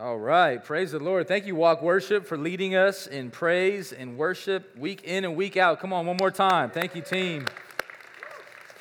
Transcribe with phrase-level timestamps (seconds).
[0.00, 1.26] All right, praise the Lord.
[1.26, 5.56] Thank you, Walk Worship, for leading us in praise and worship week in and week
[5.56, 5.80] out.
[5.80, 6.70] Come on, one more time.
[6.70, 7.46] Thank you, team,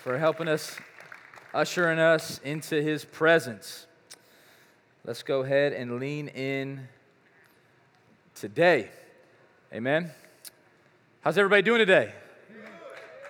[0.04, 0.78] for helping us,
[1.56, 3.88] ushering us into His presence.
[5.06, 6.88] Let's go ahead and lean in
[8.36, 8.90] today.
[9.74, 10.12] Amen.
[11.22, 12.14] How's everybody doing today?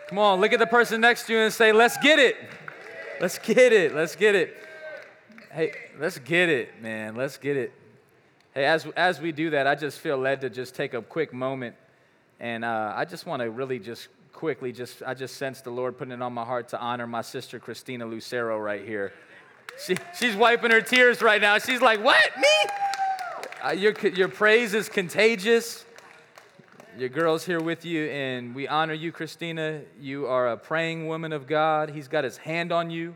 [0.09, 2.35] Come on, look at the person next to you and say, Let's get it.
[3.21, 3.95] Let's get it.
[3.95, 4.66] Let's get it.
[5.57, 7.15] Hey, let's get it, man.
[7.15, 7.73] Let's get it.
[8.53, 11.33] Hey, as, as we do that, I just feel led to just take a quick
[11.33, 11.75] moment.
[12.39, 15.97] And uh, I just want to really just quickly, just I just sense the Lord
[15.97, 19.13] putting it on my heart to honor my sister Christina Lucero right here.
[19.83, 21.57] She, she's wiping her tears right now.
[21.57, 22.37] She's like, What?
[22.37, 22.71] Me?
[23.65, 25.85] Uh, your, your praise is contagious.
[26.99, 29.81] Your girl's here with you, and we honor you, Christina.
[29.99, 31.89] You are a praying woman of God.
[31.89, 33.15] He's got his hand on you.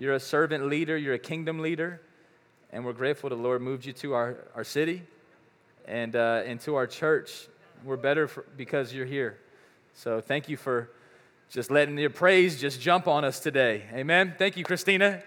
[0.00, 2.00] You're a servant leader, you're a kingdom leader,
[2.70, 5.02] and we're grateful the Lord moved you to our, our city
[5.88, 7.48] and, uh, and to our church.
[7.84, 9.40] We're better for, because you're here.
[9.94, 10.88] So thank you for
[11.50, 13.86] just letting your praise just jump on us today.
[13.92, 14.36] Amen.
[14.38, 15.20] Thank you, Christina.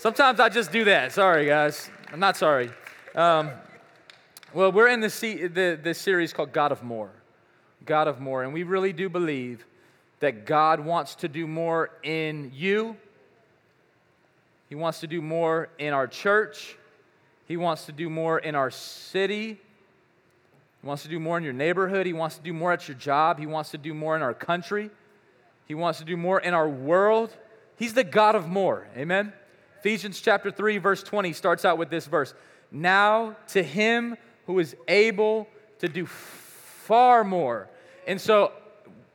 [0.00, 1.12] Sometimes I just do that.
[1.12, 1.88] Sorry, guys.
[2.12, 2.70] I'm not sorry.
[3.14, 3.52] Um,
[4.52, 7.12] well, we're in the, this series called God of More.
[7.84, 8.42] God of More.
[8.42, 9.64] And we really do believe
[10.18, 12.96] that God wants to do more in you
[14.68, 16.76] he wants to do more in our church.
[17.46, 19.58] He wants to do more in our city.
[20.80, 22.06] He wants to do more in your neighborhood.
[22.06, 23.38] He wants to do more at your job.
[23.38, 24.90] He wants to do more in our country.
[25.66, 27.34] He wants to do more in our world.
[27.76, 28.86] He's the God of more.
[28.96, 29.32] Amen.
[29.80, 32.34] Ephesians chapter 3 verse 20 starts out with this verse.
[32.70, 37.68] Now to him who is able to do far more.
[38.06, 38.52] And so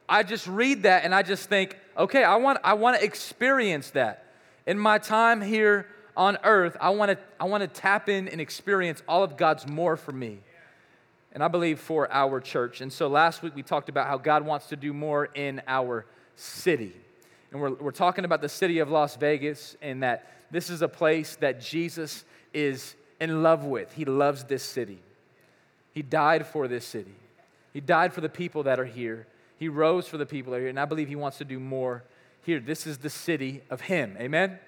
[0.08, 3.92] I just read that and I just think, okay, I want I want to experience
[3.92, 4.23] that.
[4.66, 8.40] In my time here on earth, I want to I want to tap in and
[8.40, 10.40] experience all of God's more for me.
[11.34, 12.82] And I believe for our church.
[12.82, 16.06] And so last week we talked about how God wants to do more in our
[16.36, 16.94] city.
[17.52, 20.88] And we're, we're talking about the city of Las Vegas and that this is a
[20.88, 23.92] place that Jesus is in love with.
[23.94, 25.02] He loves this city.
[25.92, 27.16] He died for this city.
[27.74, 29.28] He died for the people that are here.
[29.58, 30.70] He rose for the people that are here.
[30.70, 32.04] And I believe He wants to do more
[32.44, 32.60] here.
[32.60, 34.16] This is the city of Him.
[34.20, 34.60] Amen?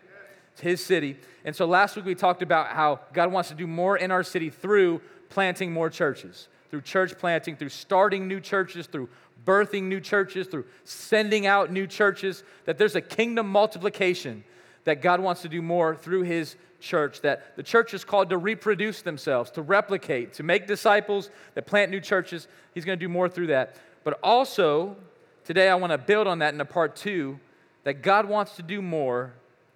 [0.54, 1.18] It's His city.
[1.44, 4.24] And so last week we talked about how God wants to do more in our
[4.24, 9.10] city through planting more churches, through church planting, through starting new churches, through
[9.46, 14.44] birthing new churches, through sending out new churches, that there's a kingdom multiplication
[14.86, 18.38] that God wants to do more through His church, that the church is called to
[18.38, 22.48] reproduce themselves, to replicate, to make disciples, that plant new churches.
[22.74, 23.76] He's going to do more through that.
[24.04, 24.96] But also,
[25.44, 27.40] today I want to build on that in a part two
[27.86, 29.34] that God wants to do more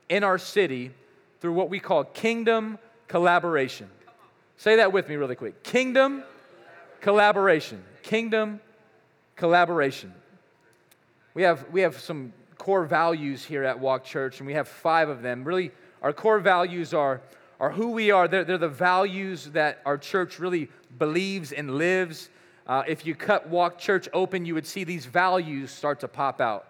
[0.09, 0.91] in our city
[1.39, 2.77] through what we call kingdom
[3.07, 3.87] collaboration.
[4.57, 5.63] Say that with me really quick.
[5.63, 6.23] Kingdom
[6.99, 7.81] collaboration.
[8.03, 8.59] Kingdom
[9.37, 10.13] collaboration.
[11.33, 15.07] We have, we have some core values here at Walk Church, and we have five
[15.07, 15.43] of them.
[15.43, 15.71] Really,
[16.01, 17.21] our core values are,
[17.59, 18.27] are who we are.
[18.27, 22.29] They're, they're the values that our church really believes and lives.
[22.65, 26.41] Uh, if you cut Walk Church open, you would see these values start to pop
[26.41, 26.68] out.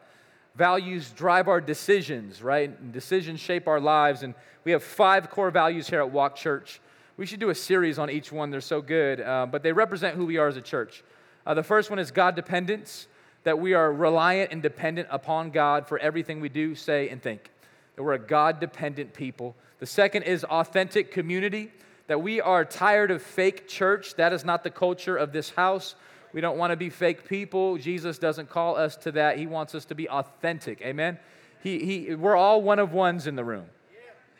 [0.59, 2.70] Values drive our decisions, right?
[2.81, 4.24] And decisions shape our lives.
[4.24, 6.81] And we have five core values here at Walk Church.
[7.16, 8.52] We should do a series on each one.
[8.52, 11.02] They're so good, uh, but they represent who we are as a church.
[11.46, 13.08] Uh, the first one is God dependence,
[13.46, 17.52] that we are reliant and dependent upon God for everything we do, say, and think.
[17.96, 19.56] That we're a God dependent people.
[19.80, 21.72] The second is authentic community,
[22.08, 24.16] that we are tired of fake church.
[24.16, 25.96] That is not the culture of this house.
[26.34, 27.78] We don't want to be fake people.
[27.78, 29.38] Jesus doesn't call us to that.
[29.38, 30.82] He wants us to be authentic.
[30.82, 31.18] Amen.
[31.64, 33.66] He, he, we're all one of ones in the room.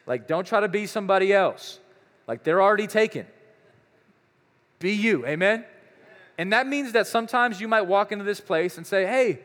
[0.06, 1.80] Like, don't try to be somebody else.
[2.28, 3.26] Like, they're already taken.
[4.80, 5.26] Be you.
[5.26, 5.66] Amen.
[6.38, 9.42] And that means that sometimes you might walk into this place and say, "Hey,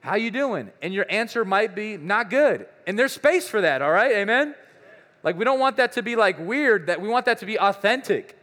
[0.00, 2.66] how you doing?" And your answer might be not good.
[2.86, 4.12] And there's space for that, all right?
[4.12, 4.54] Amen.
[5.24, 7.58] Like we don't want that to be like weird, that we want that to be
[7.58, 8.38] authentic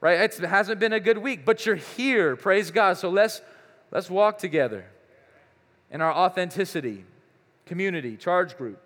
[0.00, 0.20] right?
[0.20, 2.36] It's, it hasn't been a good week, but you're here.
[2.36, 2.98] Praise God.
[2.98, 3.40] So let's,
[3.90, 4.84] let's walk together
[5.90, 7.04] in our authenticity,
[7.66, 8.80] community, charge group,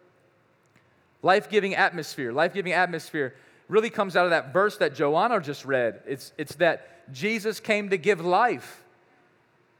[1.23, 2.33] life giving atmosphere.
[2.33, 3.35] Life giving atmosphere
[3.69, 6.01] really comes out of that verse that Joanna just read.
[6.07, 8.83] It's, it's that Jesus came to give life,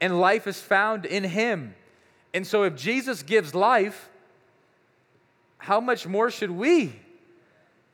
[0.01, 1.75] and life is found in him.
[2.33, 4.09] And so if Jesus gives life,
[5.57, 6.93] how much more should we?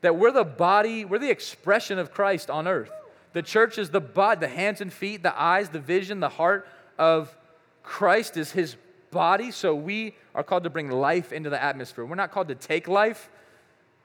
[0.00, 2.90] That we're the body, we're the expression of Christ on earth.
[3.32, 6.66] The church is the body, the hands and feet, the eyes, the vision, the heart
[6.98, 7.34] of
[7.82, 8.76] Christ is his
[9.10, 9.50] body.
[9.50, 12.04] So we are called to bring life into the atmosphere.
[12.04, 13.30] We're not called to take life,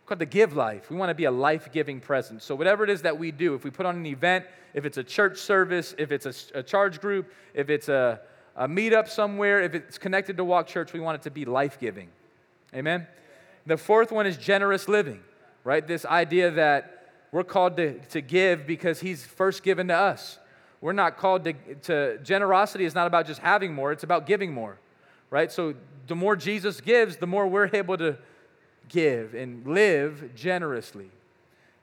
[0.03, 0.89] we're called to give life.
[0.89, 2.43] We want to be a life giving presence.
[2.43, 4.97] So, whatever it is that we do, if we put on an event, if it's
[4.97, 8.19] a church service, if it's a, a charge group, if it's a,
[8.55, 11.79] a meetup somewhere, if it's connected to Walk Church, we want it to be life
[11.79, 12.09] giving.
[12.73, 13.07] Amen?
[13.65, 15.21] The fourth one is generous living,
[15.63, 15.85] right?
[15.85, 16.94] This idea that
[17.35, 20.39] we're called to, to give because He's first given to us.
[20.79, 24.53] We're not called to, to, generosity is not about just having more, it's about giving
[24.53, 24.79] more,
[25.29, 25.51] right?
[25.51, 25.73] So
[26.07, 28.17] the more Jesus gives, the more we're able to
[28.87, 31.11] give and live generously.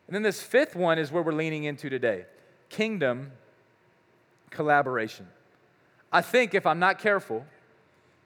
[0.07, 2.25] And then this fifth one is where we're leaning into today
[2.71, 3.33] kingdom
[4.49, 5.29] collaboration.
[6.11, 7.45] I think if I'm not careful,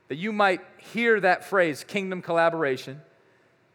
[0.07, 3.01] that you might hear that phrase, kingdom collaboration,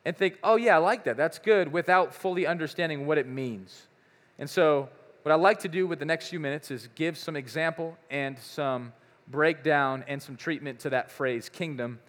[0.06, 1.18] and think, oh, yeah, I like that.
[1.18, 3.88] That's good, without fully understanding what it means.
[4.40, 4.90] And so,
[5.24, 8.40] what I'd like to do with the next few minutes is give some example and
[8.40, 8.94] some
[9.28, 12.00] breakdown and some treatment to that phrase, kingdom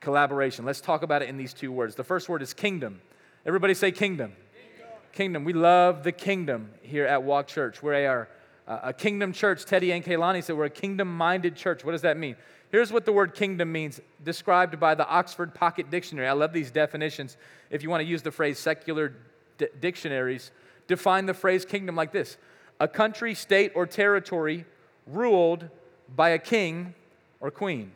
[0.00, 0.64] collaboration.
[0.64, 1.94] Let's talk about it in these two words.
[1.94, 3.00] The first word is kingdom.
[3.46, 4.32] Everybody say kingdom.
[4.52, 4.96] Kingdom.
[5.12, 5.44] kingdom.
[5.44, 7.82] We love the kingdom here at Walk Church.
[7.82, 8.28] We are
[8.66, 9.64] uh, a kingdom church.
[9.64, 11.84] Teddy and Kaylani said we're a kingdom minded church.
[11.84, 12.36] What does that mean?
[12.70, 16.28] Here's what the word kingdom means, described by the Oxford Pocket Dictionary.
[16.28, 17.36] I love these definitions.
[17.68, 19.12] If you want to use the phrase secular
[19.58, 20.52] d- dictionaries,
[20.86, 22.36] define the phrase kingdom like this
[22.78, 24.64] a country, state, or territory
[25.06, 25.68] ruled
[26.14, 26.94] by a king
[27.40, 27.92] or queen.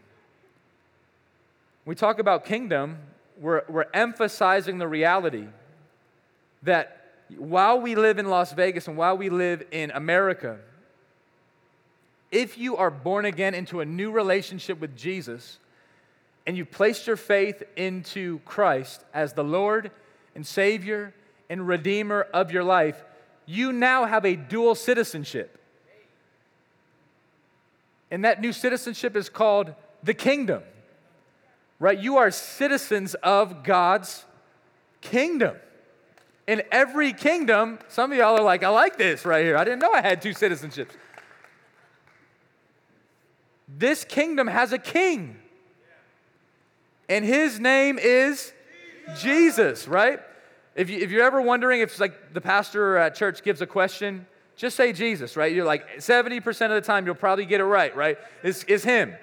[1.85, 2.99] We talk about kingdom,
[3.39, 5.47] we're, we're emphasizing the reality
[6.63, 7.05] that
[7.37, 10.59] while we live in Las Vegas and while we live in America,
[12.35, 15.59] if you are born again into a new relationship with Jesus
[16.47, 19.93] and you've placed your faith into Christ as the Lord
[20.35, 21.15] and Savior
[21.49, 23.03] and Redeemer of your life,
[23.47, 25.61] you now have a dual citizenship.
[28.11, 29.73] And that new citizenship is called
[30.03, 30.63] the kingdom,
[31.79, 31.99] right?
[31.99, 34.25] You are citizens of God's
[35.01, 35.57] kingdom.
[36.49, 39.57] In every kingdom, some of y'all are like, I like this right here.
[39.57, 40.91] I didn't know I had two citizenships.
[43.77, 45.37] This kingdom has a king,
[47.09, 48.53] and his name is
[49.19, 50.21] Jesus, right?
[50.75, 54.27] If, you, you're ever wondering if like the pastor at church gives a question,
[54.57, 55.53] just say Jesus, right?
[55.53, 58.19] You're like 70% of the time you'll probably get it right, right?
[58.43, 59.15] It's, it's him.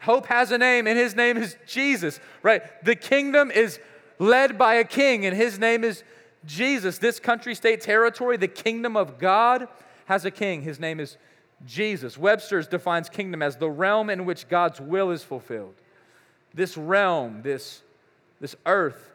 [0.00, 2.62] Hope has a name, and his name is Jesus, right?
[2.84, 3.78] The kingdom is
[4.18, 6.02] led by a king, and his name is
[6.46, 6.98] Jesus.
[6.98, 9.68] This country, state, territory, the kingdom of God
[10.06, 10.62] has a king.
[10.62, 11.16] His name is
[11.66, 12.16] Jesus.
[12.16, 15.74] Webster's defines kingdom as the realm in which God's will is fulfilled.
[16.54, 17.82] This realm, this,
[18.40, 19.10] this earth,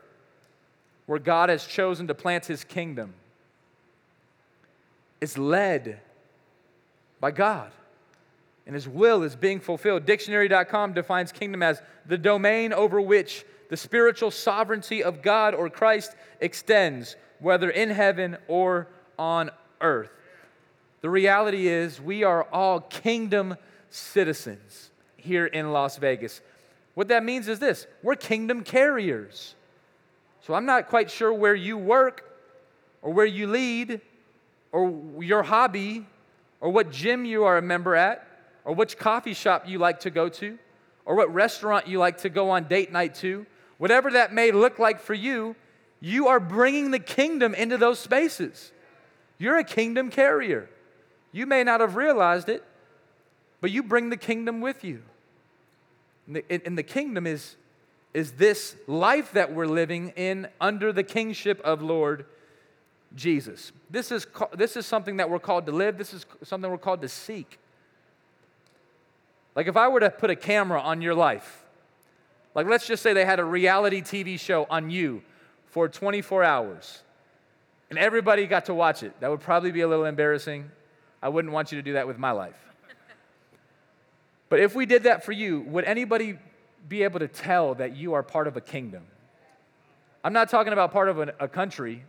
[1.06, 3.14] where God has chosen to plant his kingdom,
[5.22, 6.00] is led
[7.20, 7.72] by God.
[8.66, 10.06] And his will is being fulfilled.
[10.06, 16.16] Dictionary.com defines kingdom as the domain over which the spiritual sovereignty of God or Christ
[16.40, 18.88] extends, whether in heaven or
[19.18, 19.50] on
[19.82, 20.10] earth.
[21.04, 23.58] The reality is, we are all kingdom
[23.90, 26.40] citizens here in Las Vegas.
[26.94, 29.56] What that means is this we're kingdom carriers.
[30.48, 32.24] So I'm not quite sure where you work
[33.02, 34.00] or where you lead
[34.72, 36.08] or your hobby
[36.62, 38.26] or what gym you are a member at
[38.64, 40.58] or which coffee shop you like to go to
[41.04, 43.46] or what restaurant you like to go on date night to.
[43.78, 45.58] Whatever that may look like for you,
[46.00, 48.72] you are bringing the kingdom into those spaces.
[49.38, 50.70] You're a kingdom carrier.
[51.34, 52.64] You may not have realized it,
[53.60, 55.02] but you bring the kingdom with you.
[56.28, 57.56] And the, and the kingdom is,
[58.14, 62.26] is this life that we're living in under the kingship of Lord
[63.16, 63.72] Jesus.
[63.90, 67.02] This is, this is something that we're called to live, this is something we're called
[67.02, 67.60] to seek.
[69.56, 71.64] Like if I were to put a camera on your life,
[72.56, 75.24] like let's just say they had a reality TV show on you
[75.68, 77.02] for 24 hours,
[77.90, 80.70] and everybody got to watch it, that would probably be a little embarrassing.
[81.24, 82.54] I wouldn't want you to do that with my life.
[84.50, 86.38] But if we did that for you, would anybody
[86.88, 89.04] be able to tell that you are part of a kingdom?
[90.24, 92.04] I'm not talking about part of a, a country.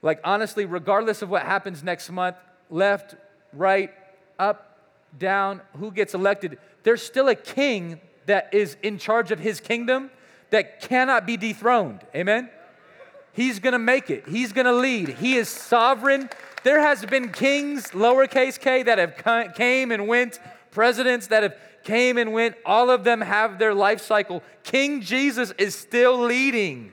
[0.00, 2.36] Like, honestly, regardless of what happens next month,
[2.70, 3.14] left,
[3.52, 3.92] right,
[4.38, 4.78] up,
[5.18, 10.10] down, who gets elected, there's still a king that is in charge of his kingdom
[10.50, 12.00] that cannot be dethroned.
[12.14, 12.48] Amen?
[13.34, 15.08] He's gonna make it, he's gonna lead.
[15.10, 16.30] He is sovereign,
[16.64, 20.38] there has been kings, lowercase k, that have came and went,
[20.70, 22.56] presidents that have came and went.
[22.64, 24.42] All of them have their life cycle.
[24.62, 26.92] King Jesus is still leading.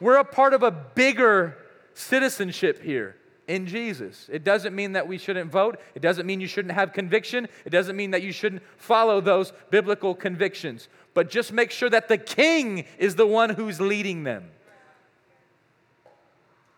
[0.00, 1.56] We're a part of a bigger
[1.94, 3.16] citizenship here
[3.48, 4.28] in Jesus.
[4.30, 5.80] It doesn't mean that we shouldn't vote.
[5.94, 7.48] It doesn't mean you shouldn't have conviction.
[7.64, 10.88] It doesn't mean that you shouldn't follow those biblical convictions.
[11.14, 14.50] But just make sure that the king is the one who's leading them.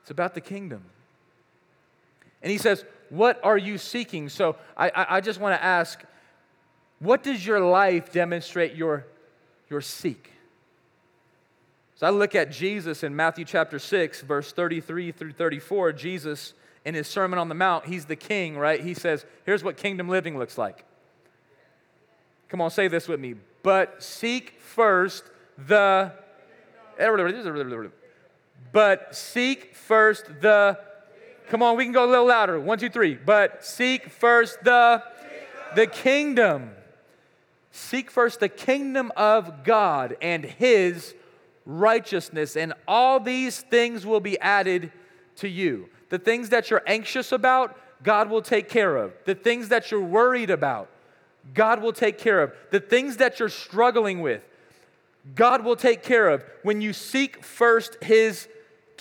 [0.01, 0.85] It's about the kingdom.
[2.43, 4.29] And he says, What are you seeking?
[4.29, 6.03] So I, I, I just want to ask,
[7.01, 9.07] what does your life demonstrate your,
[9.69, 10.33] your seek?
[11.95, 15.93] So I look at Jesus in Matthew chapter 6, verse 33 through 34.
[15.95, 16.55] Jesus,
[16.85, 18.83] in his Sermon on the Mount, he's the king, right?
[18.83, 20.85] He says, Here's what kingdom living looks like.
[22.49, 23.35] Come on, say this with me.
[23.63, 25.25] But seek first
[25.57, 26.13] the.
[28.73, 30.79] But seek first the.
[31.51, 32.59] Come on, we can go a little louder.
[32.59, 33.15] One, two, three.
[33.15, 35.03] But seek first the.
[35.77, 36.71] The kingdom.
[37.71, 41.15] Seek first the kingdom of God and his
[41.65, 44.91] righteousness, and all these things will be added
[45.37, 45.89] to you.
[46.09, 49.13] The things that you're anxious about, God will take care of.
[49.25, 50.89] The things that you're worried about,
[51.55, 52.53] God will take care of.
[52.71, 54.43] The things that you're struggling with,
[55.37, 58.49] God will take care of when you seek first His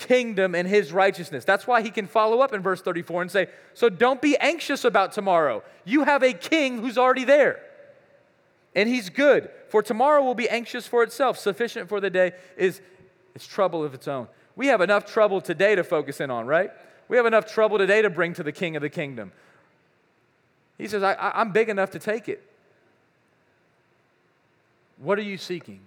[0.00, 1.44] kingdom and His righteousness.
[1.44, 4.84] That's why He can follow up in verse 34 and say, So don't be anxious
[4.84, 5.62] about tomorrow.
[5.84, 7.60] You have a king who's already there,
[8.74, 9.50] and He's good.
[9.68, 11.38] For tomorrow will be anxious for itself.
[11.38, 12.80] Sufficient for the day is
[13.34, 14.26] its trouble of its own.
[14.56, 16.70] We have enough trouble today to focus in on, right?
[17.08, 19.32] We have enough trouble today to bring to the king of the kingdom.
[20.78, 22.42] He says, I, am big enough to take it.
[24.98, 25.80] What are you seeking?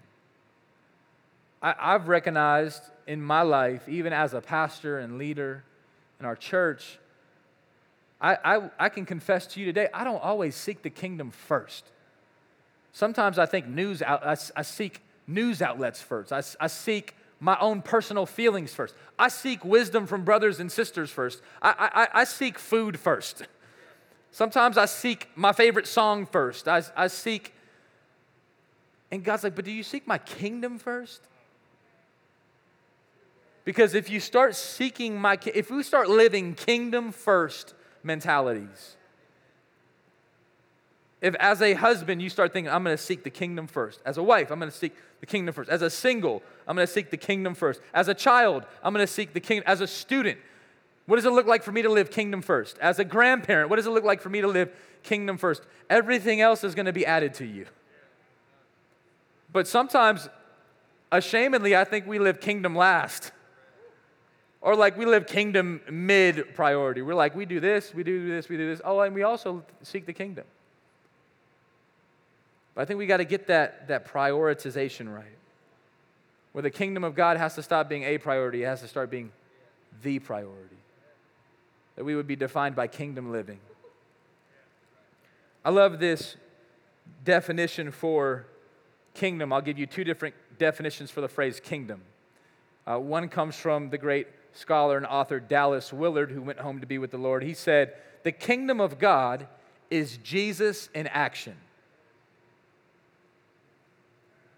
[1.63, 5.63] I, I've recognized in my life, even as a pastor and leader
[6.19, 6.99] in our church,
[8.21, 11.85] I, I, I can confess to you today, I don't always seek the kingdom first.
[12.91, 16.31] Sometimes I think news out, I, I seek news outlets first.
[16.31, 18.95] I, I seek my own personal feelings first.
[19.17, 21.41] I seek wisdom from brothers and sisters first.
[21.61, 23.43] I, I, I seek food first.
[24.31, 26.67] Sometimes I seek my favorite song first.
[26.67, 27.53] I, I seek,
[29.11, 31.21] and God's like, but do you seek my kingdom first?
[33.65, 38.97] Because if you start seeking my, if we start living kingdom first mentalities,
[41.21, 44.01] if as a husband you start thinking, I'm going to seek the kingdom first.
[44.05, 45.69] As a wife, I'm going to seek the kingdom first.
[45.69, 47.79] As a single, I'm going to seek the kingdom first.
[47.93, 49.63] As a child, I'm going to seek the kingdom.
[49.65, 50.37] As a student,
[51.05, 52.77] what does it look like for me to live kingdom first?
[52.79, 54.69] As a grandparent, what does it look like for me to live
[55.01, 55.63] kingdom first?
[55.89, 57.67] Everything else is going to be added to you.
[59.53, 60.27] But sometimes,
[61.09, 63.31] ashamedly, I think we live kingdom last.
[64.63, 67.01] Or like we live kingdom mid priority.
[67.01, 68.79] We're like, we do this, we do this, we do this.
[68.85, 70.45] Oh, and we also seek the kingdom.
[72.73, 75.25] But I think we got to get that, that prioritization right.
[76.53, 79.11] Where the kingdom of God has to stop being a priority, it has to start
[79.11, 79.33] being
[80.01, 80.77] the priority.
[81.97, 83.59] That we would be defined by kingdom living.
[85.65, 86.37] I love this
[87.25, 88.45] definition for
[89.13, 89.51] kingdom.
[89.51, 92.01] I'll give you two different definitions for the phrase kingdom.
[92.87, 96.87] Uh, one comes from the great scholar and author Dallas Willard, who went home to
[96.87, 97.43] be with the Lord.
[97.43, 97.93] He said,
[98.23, 99.47] The kingdom of God
[99.89, 101.55] is Jesus in action.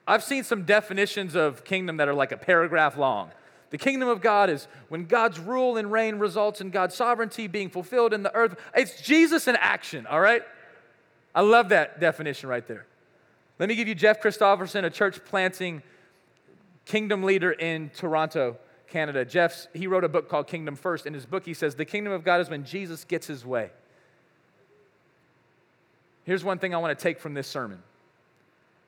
[0.08, 3.32] I've seen some definitions of kingdom that are like a paragraph long.
[3.72, 7.70] The kingdom of God is when God's rule and reign results in God's sovereignty being
[7.70, 8.56] fulfilled in the earth.
[8.76, 10.44] It's Jesus in action, all right?
[11.34, 12.86] I love that definition right there.
[13.58, 15.82] Let me give you Jeff Christopherson, a church planting
[16.86, 18.58] kingdom leader in Toronto,
[18.96, 19.26] Canada.
[19.26, 21.06] Jeff's, he wrote a book called Kingdom First.
[21.06, 23.72] In his book, he says, The kingdom of God is when Jesus gets his way.
[26.24, 27.84] Here's one thing I want to take from this sermon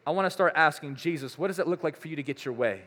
[0.06, 2.46] I want to start asking Jesus, what does it look like for you to get
[2.46, 2.84] your way?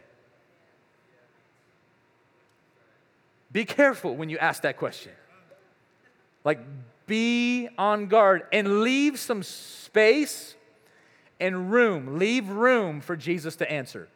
[3.53, 5.13] Be careful when you ask that question.
[6.43, 6.61] Like,
[7.07, 10.55] be on guard and leave some space
[11.39, 12.19] and room.
[12.19, 14.09] Leave room for Jesus to answer.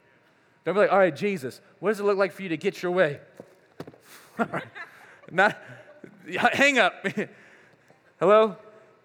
[0.64, 2.82] Don't be like, all right, Jesus, what does it look like for you to get
[2.82, 3.20] your way?
[5.30, 5.56] Not,
[6.52, 7.06] hang up.
[8.20, 8.56] Hello?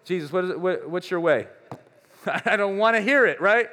[0.04, 1.46] Jesus, what is it, what, what's your way?
[2.44, 3.68] I don't want to hear it, right?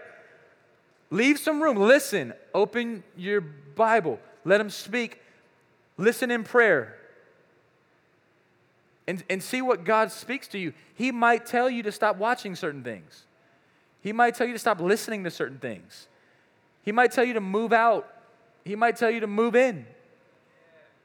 [1.09, 1.77] Leave some room.
[1.77, 2.33] Listen.
[2.53, 4.19] Open your Bible.
[4.43, 5.21] Let him speak.
[5.97, 6.95] Listen in prayer.
[9.07, 10.73] And, and see what God speaks to you.
[10.95, 13.23] He might tell you to stop watching certain things.
[14.01, 16.07] He might tell you to stop listening to certain things.
[16.87, 18.07] He might tell you to move out.
[18.63, 19.85] He might tell you to move in.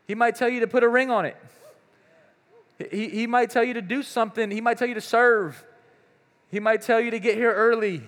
[0.06, 1.36] He might tell you to put a ring on it.
[2.92, 4.52] He, he might tell you to do something.
[4.52, 5.64] He might tell you to serve.
[6.52, 8.04] He might tell you to get here early.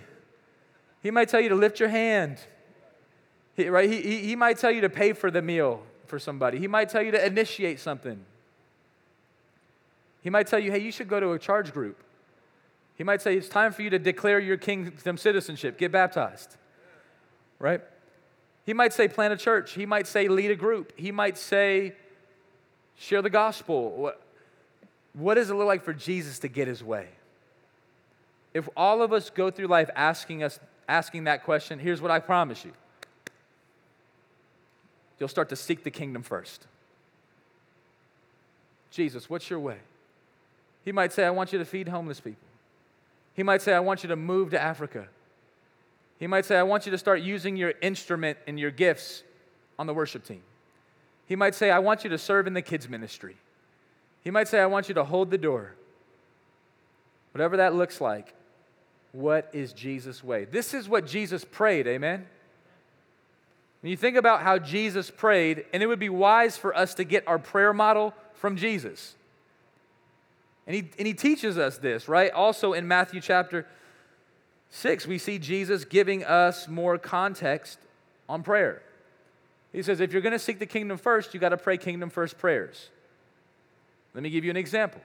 [1.02, 2.38] He might tell you to lift your hand.
[3.56, 3.90] He, right?
[3.90, 6.60] He, he, he might tell you to pay for the meal for somebody.
[6.60, 8.24] He might tell you to initiate something.
[10.22, 12.00] He might tell you, hey, you should go to a charge group.
[12.94, 16.56] He might say, it's time for you to declare your kingdom citizenship, get baptized.
[17.64, 17.80] Right?
[18.66, 19.72] He might say, plant a church.
[19.72, 20.92] He might say, lead a group.
[20.96, 21.94] He might say,
[22.98, 23.90] Share the gospel.
[23.92, 24.20] What,
[25.14, 27.08] what does it look like for Jesus to get his way?
[28.52, 32.18] If all of us go through life asking us asking that question, here's what I
[32.18, 32.72] promise you.
[35.18, 36.66] You'll start to seek the kingdom first.
[38.90, 39.78] Jesus, what's your way?
[40.84, 42.46] He might say, I want you to feed homeless people.
[43.32, 45.08] He might say, I want you to move to Africa.
[46.18, 49.22] He might say, I want you to start using your instrument and your gifts
[49.78, 50.42] on the worship team.
[51.26, 53.36] He might say, I want you to serve in the kids' ministry.
[54.22, 55.74] He might say, I want you to hold the door.
[57.32, 58.34] Whatever that looks like,
[59.12, 60.44] what is Jesus' way?
[60.44, 62.26] This is what Jesus prayed, amen?
[63.80, 67.04] When you think about how Jesus prayed, and it would be wise for us to
[67.04, 69.14] get our prayer model from Jesus.
[70.66, 72.30] And he, and he teaches us this, right?
[72.32, 73.66] Also in Matthew chapter
[74.74, 77.78] 6, we see Jesus giving us more context
[78.28, 78.82] on prayer.
[79.72, 82.10] He says, if you're going to seek the kingdom first, you got to pray kingdom
[82.10, 82.90] first prayers.
[84.14, 85.00] Let me give you an example.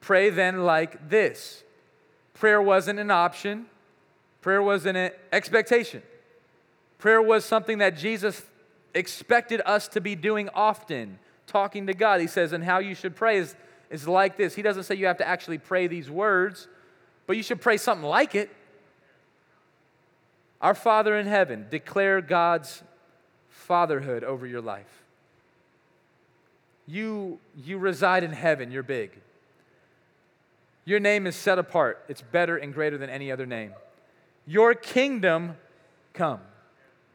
[0.00, 1.64] Pray then like this
[2.32, 3.66] prayer wasn't an option,
[4.40, 6.00] prayer wasn't an expectation.
[6.98, 8.42] Prayer was something that Jesus
[8.94, 11.18] expected us to be doing often,
[11.48, 12.20] talking to God.
[12.20, 13.56] He says, and how you should pray is,
[13.90, 14.54] is like this.
[14.54, 16.68] He doesn't say you have to actually pray these words,
[17.28, 18.50] but you should pray something like it.
[20.62, 22.82] Our Father in heaven, declare God's
[23.50, 25.04] fatherhood over your life.
[26.86, 29.10] You, you reside in heaven, you're big.
[30.86, 33.74] Your name is set apart, it's better and greater than any other name.
[34.46, 35.58] Your kingdom
[36.14, 36.40] come.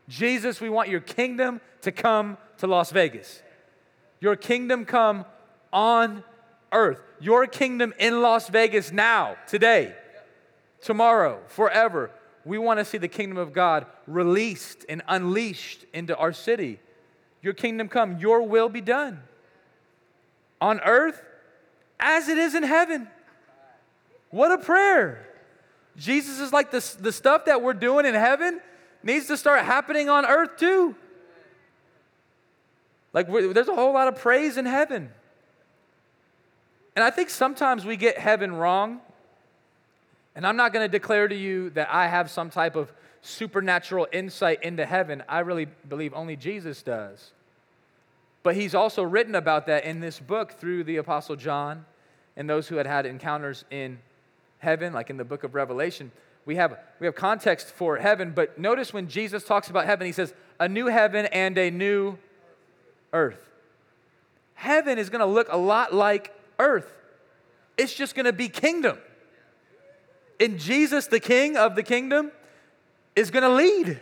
[0.07, 3.41] Jesus, we want your kingdom to come to Las Vegas.
[4.19, 5.25] Your kingdom come
[5.73, 6.23] on
[6.71, 7.01] earth.
[7.19, 9.95] Your kingdom in Las Vegas now, today,
[10.83, 12.11] tomorrow, forever.
[12.45, 16.79] We want to see the kingdom of God released and unleashed into our city.
[17.41, 19.21] Your kingdom come, your will be done
[20.61, 21.21] on earth
[21.99, 23.07] as it is in heaven.
[24.29, 25.27] What a prayer.
[25.97, 28.61] Jesus is like the, the stuff that we're doing in heaven
[29.03, 30.95] needs to start happening on earth too.
[33.11, 35.11] Like there's a whole lot of praise in heaven.
[36.95, 39.01] And I think sometimes we get heaven wrong.
[40.35, 42.91] And I'm not going to declare to you that I have some type of
[43.21, 45.23] supernatural insight into heaven.
[45.29, 47.31] I really believe only Jesus does.
[48.41, 51.85] But he's also written about that in this book through the Apostle John
[52.35, 53.99] and those who had had encounters in
[54.59, 56.11] heaven, like in the book of Revelation.
[56.45, 60.11] We have, we have context for heaven, but notice when Jesus talks about heaven, he
[60.11, 62.17] says, a new heaven and a new
[63.13, 63.39] earth.
[64.55, 66.91] Heaven is going to look a lot like earth,
[67.77, 68.97] it's just going to be kingdom.
[70.43, 72.29] And Jesus, the king of the kingdom,
[73.15, 73.97] is going to lead.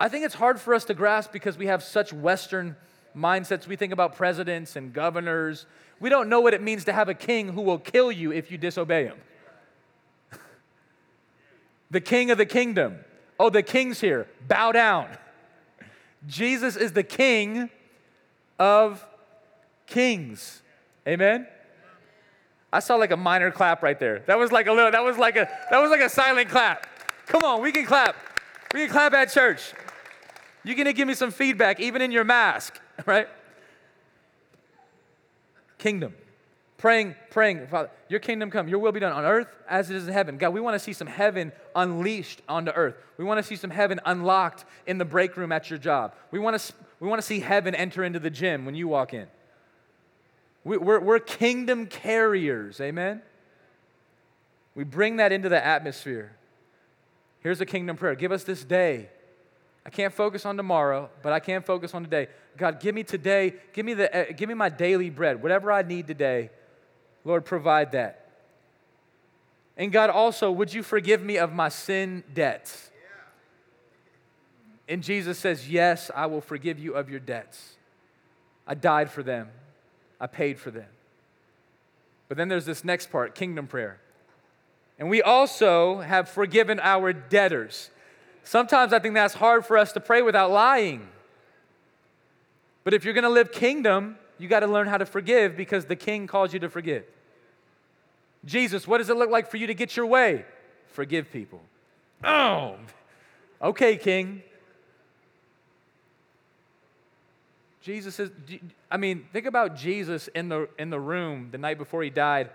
[0.00, 2.74] I think it's hard for us to grasp because we have such Western
[3.14, 3.66] mindsets.
[3.66, 5.66] We think about presidents and governors.
[6.00, 8.50] We don't know what it means to have a king who will kill you if
[8.50, 9.18] you disobey him.
[11.90, 12.96] the king of the kingdom.
[13.38, 14.26] Oh, the king's here.
[14.48, 15.08] Bow down.
[16.26, 17.68] Jesus is the king
[18.58, 19.06] of
[19.86, 20.62] kings.
[21.06, 21.46] Amen.
[22.72, 24.20] I saw like a minor clap right there.
[24.26, 26.86] That was like a little, that was like a, that was like a silent clap.
[27.26, 28.16] Come on, we can clap.
[28.72, 29.72] We can clap at church.
[30.62, 33.28] You're gonna give me some feedback, even in your mask, right?
[35.78, 36.14] Kingdom.
[36.80, 40.06] Praying, praying, Father, your kingdom come, your will be done on earth as it is
[40.06, 40.38] in heaven.
[40.38, 42.94] God, we want to see some heaven unleashed onto earth.
[43.18, 46.14] We want to see some heaven unlocked in the break room at your job.
[46.30, 49.12] We want to, we want to see heaven enter into the gym when you walk
[49.12, 49.26] in.
[50.64, 53.22] We're, we're kingdom carriers, amen?
[54.74, 56.32] We bring that into the atmosphere.
[57.40, 59.08] Here's a kingdom prayer Give us this day.
[59.84, 62.28] I can't focus on tomorrow, but I can focus on today.
[62.58, 65.80] God, give me today, give me, the, uh, give me my daily bread, whatever I
[65.82, 66.50] need today.
[67.24, 68.28] Lord, provide that.
[69.78, 72.90] And God, also, would you forgive me of my sin debts?
[74.86, 77.76] And Jesus says, Yes, I will forgive you of your debts.
[78.66, 79.48] I died for them.
[80.20, 80.88] I paid for them.
[82.28, 83.98] But then there's this next part kingdom prayer.
[84.98, 87.90] And we also have forgiven our debtors.
[88.44, 91.08] Sometimes I think that's hard for us to pray without lying.
[92.84, 95.86] But if you're going to live kingdom, you got to learn how to forgive because
[95.86, 97.04] the king calls you to forgive.
[98.44, 100.44] Jesus, what does it look like for you to get your way?
[100.88, 101.60] Forgive people.
[102.24, 102.76] Oh,
[103.62, 104.42] okay, king.
[107.82, 108.30] Jesus is,
[108.90, 112.50] I mean, think about Jesus in the, in the room the night before he died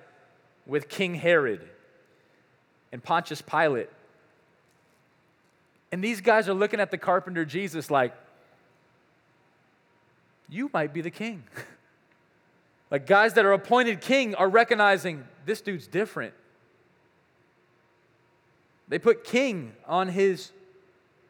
[0.66, 1.68] with King Herod
[2.92, 3.90] and Pontius Pilate.
[5.92, 8.14] And these guys are looking at the carpenter Jesus like,
[10.48, 11.44] you might be the king.
[12.92, 16.34] like guys that are appointed king are recognizing this dude's different.
[18.88, 20.52] They put king on his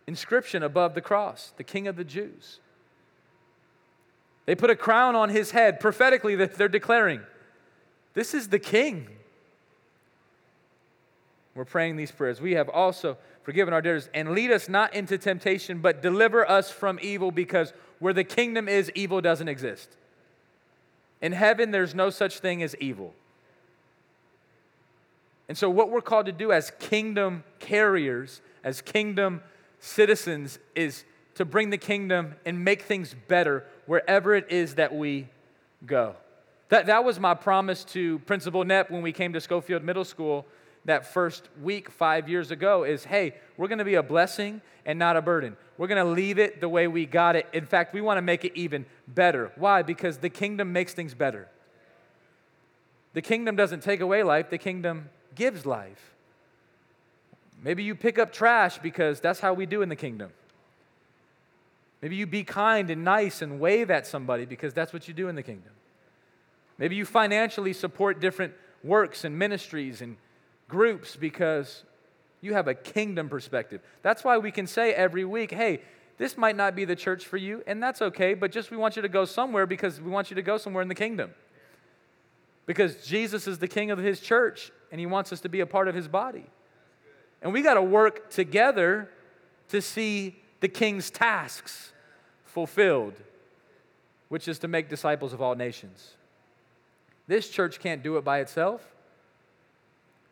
[0.08, 2.60] inscription above the cross, the king of the Jews.
[4.46, 5.80] They put a crown on his head.
[5.80, 7.22] Prophetically, that they're declaring,
[8.14, 9.08] This is the king.
[11.56, 12.42] We're praying these prayers.
[12.42, 16.70] We have also forgiven our debtors and lead us not into temptation, but deliver us
[16.70, 19.96] from evil because where the kingdom is, evil doesn't exist.
[21.22, 23.14] In heaven, there's no such thing as evil.
[25.48, 29.42] And so, what we're called to do as kingdom carriers, as kingdom
[29.80, 35.28] citizens, is to bring the kingdom and make things better wherever it is that we
[35.86, 36.16] go.
[36.70, 40.46] That, that was my promise to Principal Knapp when we came to Schofield Middle School
[40.86, 44.98] that first week five years ago is hey, we're going to be a blessing and
[44.98, 45.58] not a burden.
[45.78, 47.48] We're going to leave it the way we got it.
[47.54, 49.52] In fact, we want to make it even better.
[49.56, 49.82] Why?
[49.82, 51.48] Because the kingdom makes things better.
[53.14, 56.14] The kingdom doesn't take away life, the kingdom gives life.
[57.64, 60.32] Maybe you pick up trash because that's how we do in the kingdom.
[62.06, 65.28] Maybe you be kind and nice and wave at somebody because that's what you do
[65.28, 65.72] in the kingdom.
[66.78, 70.16] Maybe you financially support different works and ministries and
[70.68, 71.84] groups because
[72.42, 73.82] you have a kingdom perspective.
[74.04, 75.82] That's why we can say every week, hey,
[76.20, 78.96] this might not be the church for you, and that's okay, but just we want
[78.96, 81.32] you to go somewhere because we want you to go somewhere in the kingdom.
[82.68, 85.66] Because Jesus is the king of his church, and he wants us to be a
[85.66, 86.46] part of his body.
[87.42, 89.10] And we got to work together
[89.70, 91.94] to see the king's tasks
[92.56, 93.16] fulfilled,
[94.30, 96.14] which is to make disciples of all nations.
[97.28, 98.82] This church can't do it by itself.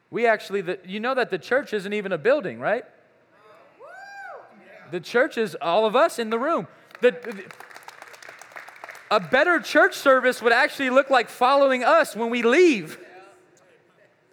[0.09, 2.85] We actually, the, you know that the church isn't even a building, right?
[4.89, 6.67] The church is all of us in the room.
[7.01, 7.43] The, the,
[9.11, 12.97] a better church service would actually look like following us when we leave.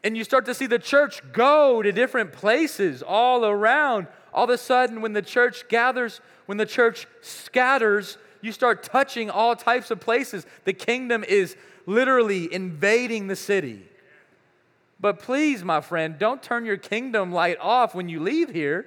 [0.05, 4.07] And you start to see the church go to different places all around.
[4.33, 9.31] All of a sudden, when the church gathers, when the church scatters, you start touching
[9.31, 10.47] all types of places.
[10.65, 13.83] The kingdom is literally invading the city.
[15.01, 18.87] But please, my friend, don't turn your kingdom light off when you leave here.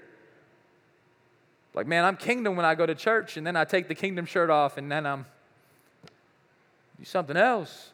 [1.73, 4.25] Like, man, I'm kingdom when I go to church, and then I take the kingdom
[4.25, 5.25] shirt off, and then I'm
[6.99, 7.91] do something else.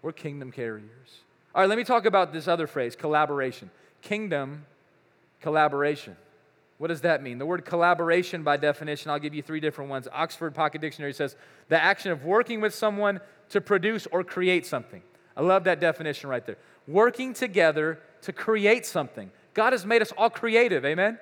[0.00, 1.20] We're kingdom carriers.
[1.54, 3.70] All right, let me talk about this other phrase collaboration.
[4.00, 4.64] Kingdom
[5.40, 6.16] collaboration.
[6.78, 7.38] What does that mean?
[7.38, 10.06] The word collaboration, by definition, I'll give you three different ones.
[10.12, 11.36] Oxford Pocket Dictionary says
[11.68, 15.02] the action of working with someone to produce or create something.
[15.36, 16.56] I love that definition right there
[16.88, 19.30] working together to create something.
[19.54, 21.18] God has made us all creative, amen?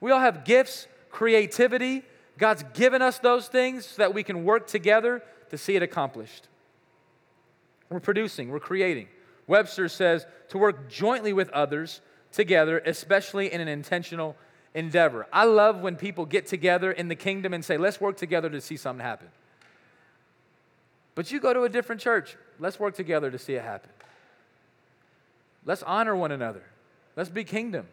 [0.00, 2.04] We all have gifts, creativity.
[2.38, 6.48] God's given us those things so that we can work together to see it accomplished.
[7.88, 9.08] We're producing, we're creating.
[9.46, 12.00] Webster says to work jointly with others
[12.30, 14.36] together, especially in an intentional
[14.74, 15.26] endeavor.
[15.32, 18.60] I love when people get together in the kingdom and say, let's work together to
[18.60, 19.28] see something happen.
[21.14, 23.90] But you go to a different church, let's work together to see it happen.
[25.64, 26.62] Let's honor one another.
[27.16, 27.86] Let's be kingdom.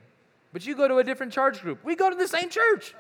[0.53, 1.83] But you go to a different charge group.
[1.83, 2.95] We go to the same church.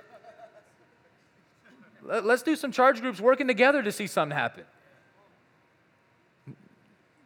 [2.03, 4.63] Let's do some charge groups working together to see something happen.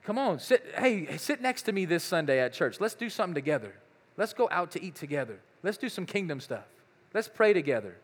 [0.03, 2.79] Come on, sit, hey, sit next to me this Sunday at church.
[2.79, 3.73] Let's do something together.
[4.17, 5.39] Let's go out to eat together.
[5.63, 6.65] Let's do some kingdom stuff.
[7.13, 7.95] Let's pray together.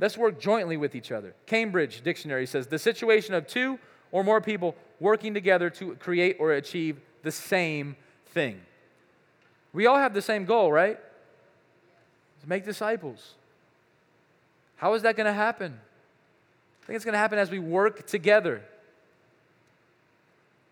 [0.00, 1.34] Let's work jointly with each other.
[1.46, 3.78] Cambridge Dictionary says the situation of two
[4.12, 7.96] or more people working together to create or achieve the same
[8.26, 8.60] thing.
[9.72, 10.98] We all have the same goal, right?
[12.42, 13.34] To make disciples.
[14.76, 15.78] How is that going to happen?
[16.82, 18.62] I think it's going to happen as we work together.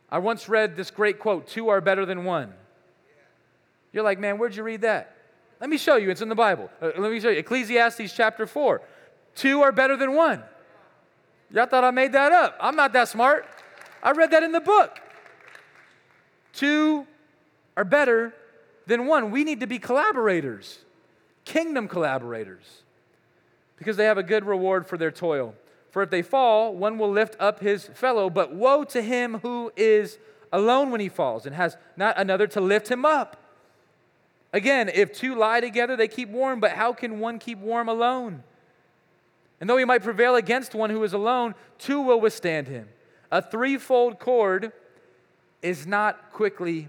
[0.09, 2.53] I once read this great quote two are better than one.
[3.93, 5.16] You're like, man, where'd you read that?
[5.61, 6.11] Let me show you.
[6.11, 6.71] It's in the Bible.
[6.81, 7.39] Uh, let me show you.
[7.39, 8.83] Ecclesiastes chapter 4.
[9.35, 10.43] Two are better than one.
[11.51, 12.57] Y'all thought I made that up.
[12.61, 13.47] I'm not that smart.
[14.03, 14.99] I read that in the book.
[16.53, 17.07] Two
[17.77, 18.35] are better
[18.87, 19.31] than one.
[19.31, 20.79] We need to be collaborators,
[21.45, 22.83] kingdom collaborators,
[23.77, 25.55] because they have a good reward for their toil.
[25.91, 29.73] For if they fall, one will lift up his fellow, but woe to him who
[29.77, 30.19] is
[30.53, 33.46] alone when he falls and has not another to lift him up.
[34.57, 38.43] Again, if two lie together, they keep warm, but how can one keep warm alone?
[39.61, 42.89] And though he might prevail against one who is alone, two will withstand him.
[43.31, 44.73] A threefold cord
[45.61, 46.89] is not quickly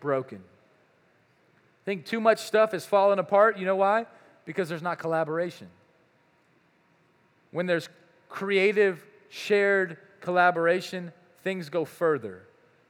[0.00, 0.38] broken.
[0.38, 3.58] I think too much stuff is falling apart.
[3.58, 4.06] You know why?
[4.46, 5.68] Because there's not collaboration.
[7.50, 7.90] When there's
[8.30, 11.12] creative shared collaboration,
[11.44, 12.44] things go further,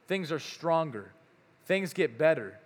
[0.07, 1.11] things are stronger,
[1.65, 2.57] things get better.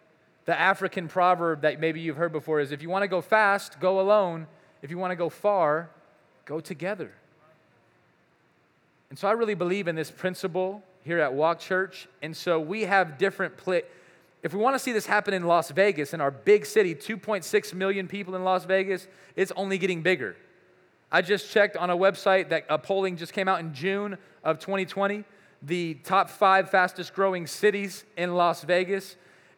[0.48, 3.82] The African proverb that maybe you've heard before is if you want to go fast,
[3.82, 4.48] go alone.
[4.82, 5.90] If you want to go far,
[6.46, 7.12] go together.
[9.10, 12.08] And so I really believe in this principle here at Walk Church.
[12.22, 13.82] And so we have different pla-
[14.42, 17.74] if we want to see this happen in Las Vegas, in our big city, 2.6
[17.74, 19.06] million people in Las Vegas,
[19.36, 20.38] it's only getting bigger.
[21.12, 24.60] I just checked on a website that a polling just came out in June of
[24.60, 25.26] 2020.
[25.62, 29.18] The top five fastest growing cities in Las Vegas,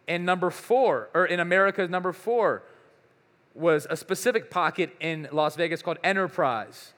[0.09, 2.63] and number four, or in America, number four
[3.53, 6.93] was a specific pocket in Las Vegas called Enterprise,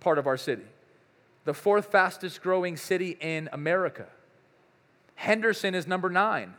[0.00, 0.62] part of our city.
[1.44, 4.06] The fourth fastest growing city in America.
[5.14, 6.54] Henderson is number nine,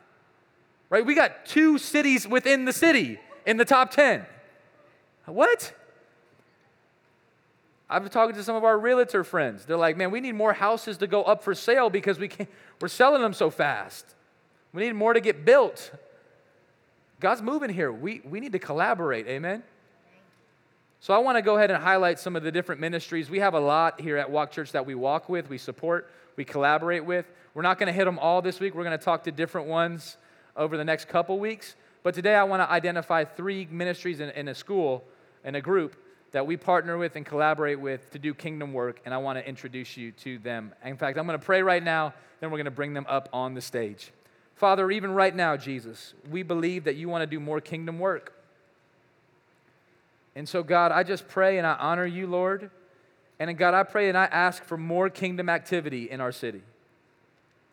[0.89, 1.03] right?
[1.03, 4.25] We got two cities within the city in the top 10.
[5.25, 5.73] What?
[7.89, 9.65] I've been talking to some of our realtor friends.
[9.65, 12.49] They're like, man, we need more houses to go up for sale because we can't,
[12.79, 14.15] we're selling them so fast.
[14.73, 15.91] We need more to get built.
[17.19, 17.91] God's moving here.
[17.91, 19.27] We, we need to collaborate.
[19.27, 19.63] Amen?
[20.99, 23.29] So I want to go ahead and highlight some of the different ministries.
[23.29, 26.45] We have a lot here at Walk Church that we walk with, we support, we
[26.45, 27.25] collaborate with.
[27.53, 28.73] We're not going to hit them all this week.
[28.73, 30.17] We're going to talk to different ones
[30.55, 31.75] over the next couple weeks.
[32.03, 35.03] But today I want to identify three ministries in, in a school,
[35.43, 35.95] in a group
[36.31, 39.47] that we partner with and collaborate with to do kingdom work, and I want to
[39.47, 40.73] introduce you to them.
[40.83, 43.29] In fact, I'm going to pray right now, then we're going to bring them up
[43.31, 44.12] on the stage.
[44.55, 48.33] Father, even right now, Jesus, we believe that you want to do more kingdom work.
[50.35, 52.69] And so, God, I just pray and I honor you, Lord.
[53.39, 56.61] And God, I pray and I ask for more kingdom activity in our city.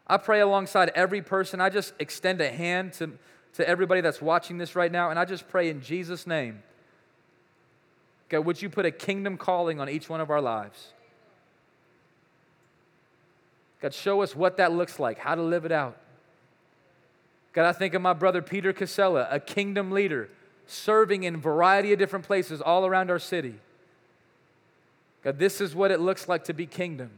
[0.06, 1.60] I pray alongside every person.
[1.60, 3.12] I just extend a hand to,
[3.54, 5.10] to everybody that's watching this right now.
[5.10, 6.62] And I just pray in Jesus' name
[8.30, 10.92] God, would you put a kingdom calling on each one of our lives?
[13.82, 15.96] God, show us what that looks like, how to live it out.
[17.52, 20.28] God, I think of my brother Peter Casella, a kingdom leader,
[20.66, 23.54] serving in a variety of different places all around our city.
[25.24, 27.10] God, this is what it looks like to be kingdom.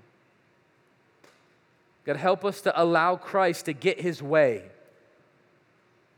[2.05, 4.65] God, help us to allow Christ to get his way.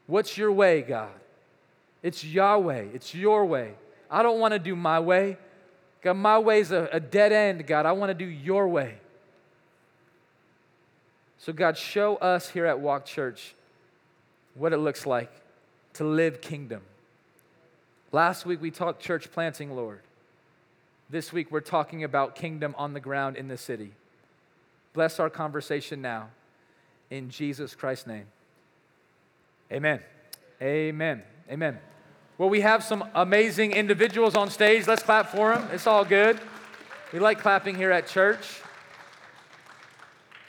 [0.07, 1.11] What's your way, God?
[2.03, 3.75] It's Yahweh, it's your way.
[4.11, 5.39] I don't want to do my way.
[6.03, 7.87] God, my way's a, a dead end, God.
[7.87, 8.99] I want to do your way.
[11.39, 13.55] So, God, show us here at Walk Church
[14.55, 15.31] what it looks like
[15.95, 16.83] to live kingdom.
[18.13, 20.01] Last week we talked church planting, Lord.
[21.11, 23.93] This week we're talking about kingdom on the ground in the city.
[24.93, 26.29] Bless our conversation now.
[27.11, 28.27] In Jesus Christ's name.
[29.71, 30.01] Amen.
[30.63, 31.23] Amen.
[31.51, 31.79] Amen.
[32.39, 34.87] Well, we have some amazing individuals on stage.
[34.87, 35.69] Let's clap for them.
[35.73, 36.41] It's all good.
[37.13, 38.61] We like clapping here at church.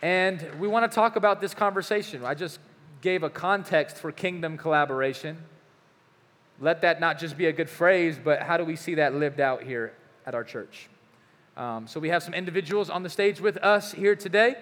[0.01, 2.23] And we want to talk about this conversation.
[2.23, 2.59] I just
[3.05, 5.37] gave a context for kingdom collaboration.
[6.59, 9.39] Let that not just be a good phrase, but how do we see that lived
[9.39, 9.93] out here
[10.25, 10.89] at our church?
[11.55, 14.55] Um, so we have some individuals on the stage with us here today,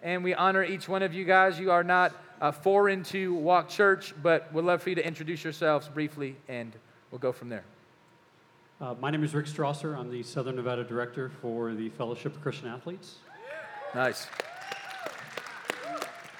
[0.00, 1.58] and we honor each one of you guys.
[1.58, 5.42] You are not uh, foreign to Walk Church, but we'd love for you to introduce
[5.42, 6.76] yourselves briefly, and
[7.10, 7.64] we'll go from there.
[8.80, 9.98] Uh, my name is Rick Strasser.
[9.98, 13.16] I'm the Southern Nevada Director for the Fellowship of Christian Athletes.
[13.92, 14.28] Nice.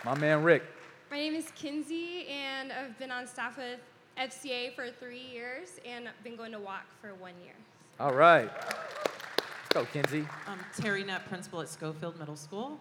[0.04, 0.62] My man, Rick.
[1.10, 3.80] My name is Kinsey, and I've been on staff with
[4.18, 7.54] FCA for three years, and been going to Walk for one year.
[7.98, 8.50] All right.
[8.52, 10.26] Let's go, Kinsey.
[10.46, 12.78] I'm Terry Knapp, principal at Schofield Middle School.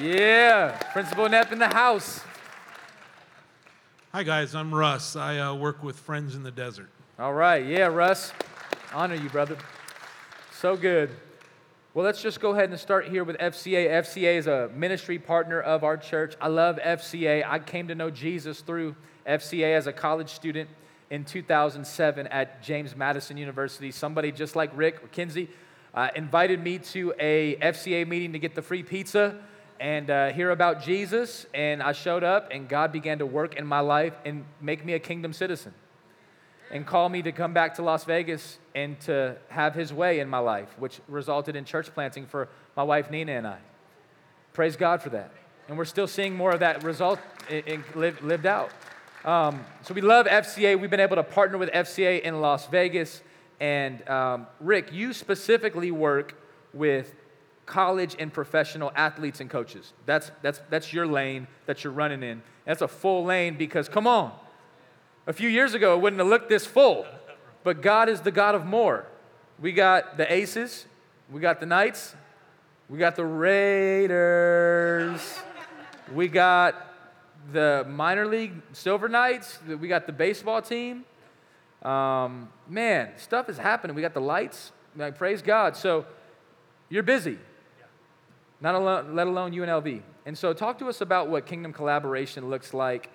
[0.00, 2.20] Yeah, Principal Knapp in the house.
[4.12, 4.54] Hi, guys.
[4.54, 5.16] I'm Russ.
[5.16, 6.90] I uh, work with Friends in the Desert.
[7.18, 8.32] All right, yeah, Russ.
[8.92, 9.58] Honor you, brother.
[10.52, 11.10] So good.
[11.94, 13.88] Well, let's just go ahead and start here with FCA.
[13.88, 16.34] FCA is a ministry partner of our church.
[16.40, 17.44] I love FCA.
[17.46, 20.68] I came to know Jesus through FCA as a college student
[21.10, 23.92] in 2007 at James Madison University.
[23.92, 25.48] Somebody just like Rick or Kinsey
[25.94, 29.40] uh, invited me to a FCA meeting to get the free pizza
[29.78, 31.46] and uh, hear about Jesus.
[31.54, 34.94] And I showed up, and God began to work in my life and make me
[34.94, 35.72] a kingdom citizen
[36.72, 40.28] and call me to come back to Las Vegas and to have his way in
[40.28, 43.58] my life, which resulted in church planting for my wife Nina and I.
[44.52, 45.30] Praise God for that.
[45.68, 48.70] And we're still seeing more of that result in, in, lived, out.
[49.24, 50.78] Um, so we love FCA.
[50.78, 53.22] We've been able to partner with FCA in Las Vegas.
[53.60, 56.36] And um, Rick, you specifically work
[56.72, 57.14] with
[57.66, 59.92] college and professional athletes and coaches.
[60.04, 62.42] That's, that's, that's your lane that you're running in.
[62.64, 64.32] That's a full lane because, come on,
[65.26, 67.06] a few years ago it wouldn't have looked this full.
[67.64, 69.06] But God is the God of more.
[69.58, 70.86] We got the Aces,
[71.30, 72.14] we got the Knights,
[72.90, 75.20] We got the Raiders.
[76.12, 76.74] We got
[77.50, 79.58] the minor league Silver Knights.
[79.66, 81.06] We got the baseball team.
[81.82, 83.96] Um, man, stuff is happening.
[83.96, 84.72] We got the lights.
[84.96, 85.76] Like, praise God.
[85.76, 86.04] So
[86.90, 87.38] you're busy,
[88.60, 90.02] not alone, let alone UNLV.
[90.26, 93.08] And so talk to us about what kingdom collaboration looks like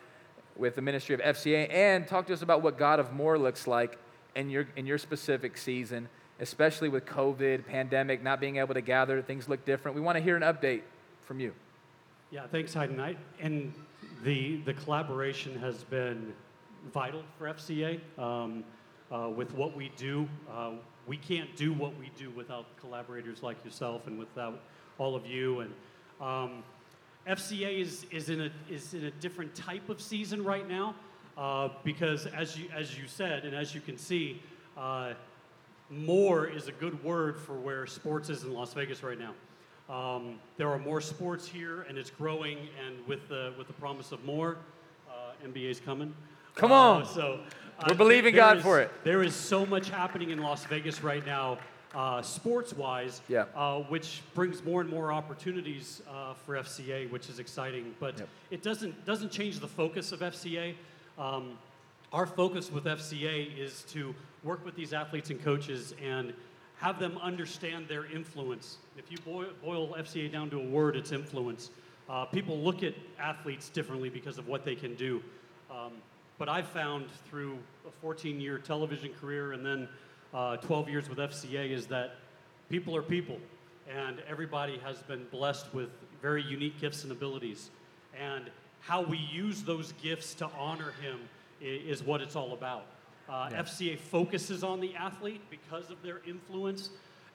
[0.55, 3.67] with the ministry of FCA, and talk to us about what God of More looks
[3.67, 3.99] like
[4.35, 9.21] in your in your specific season, especially with COVID, pandemic, not being able to gather.
[9.21, 9.95] Things look different.
[9.95, 10.81] We want to hear an update
[11.23, 11.53] from you.
[12.31, 12.99] Yeah, thanks, Hayden.
[12.99, 13.73] I, and
[14.23, 16.33] the, the collaboration has been
[16.93, 18.63] vital for FCA um,
[19.11, 20.27] uh, with what we do.
[20.51, 20.73] Uh,
[21.07, 24.61] we can't do what we do without collaborators like yourself and without
[24.99, 25.61] all of you.
[25.61, 25.73] And
[26.21, 26.63] um,
[27.27, 30.93] FCA is, is, in a, is in a different type of season right now
[31.39, 34.41] uh, because, as you, as you said, and as you can see,
[34.77, 35.13] uh,
[35.89, 39.33] more is a good word for where sports is in Las Vegas right now.
[39.93, 42.57] Um, there are more sports here, and it's growing.
[42.85, 44.57] And with the with the promise of more,
[45.09, 46.13] uh, NBA's coming.
[46.55, 47.05] Come Uh, on.
[47.05, 47.39] so
[47.87, 48.91] We're believing God is- for it.
[49.05, 51.57] There is so much happening in Las Vegas right now,
[51.95, 53.45] uh, sports-wise, Yeah.
[53.55, 57.95] uh, which brings more and more opportunities uh, for FCA, which is exciting.
[58.01, 58.27] But Yep.
[58.51, 60.75] it doesn't doesn't change the focus of FCA.
[61.19, 61.57] Um,
[62.13, 66.33] our focus with FCA is to work with these athletes and coaches and
[66.77, 68.77] have them understand their influence.
[68.97, 71.71] If you boil, FCA down to a word, it's influence.
[72.09, 75.21] Uh, people look at athletes differently because of what they can do.
[75.69, 75.91] Um,
[76.37, 79.89] but I've found through a 14 year television career and then
[80.33, 82.15] uh, 12 years with FCA is that
[82.69, 83.37] people are people,
[83.93, 85.89] and everybody has been blessed with
[86.21, 87.71] very unique gifts and abilities.
[88.17, 88.49] And
[88.81, 91.19] how we use those gifts to honor him
[91.61, 92.85] is what it's all about.
[93.27, 96.89] Uh, FCA focuses on the athlete because of their influence,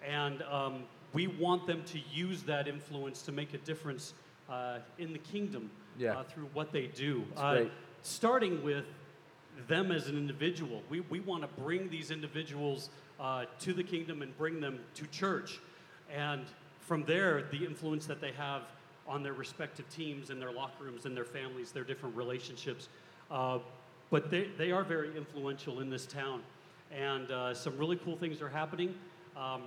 [0.07, 4.15] and um, we want them to use that influence to make a difference
[4.51, 6.19] uh, in the kingdom Yeah.
[6.19, 7.25] uh, through what they do.
[7.37, 7.65] Uh,
[8.03, 8.85] starting with
[9.69, 10.83] them as an individual.
[10.91, 15.07] We, we want to bring these individuals uh, to the kingdom and bring them to
[15.07, 15.61] church.
[16.13, 16.45] And
[16.81, 18.63] from there, the influence that they have
[19.07, 22.89] on their respective teams and their locker rooms and their families, their different relationships.
[23.31, 23.59] Uh,
[24.11, 26.43] but they, they are very influential in this town.
[26.93, 28.95] And uh, some really cool things are happening.
[29.37, 29.63] Um,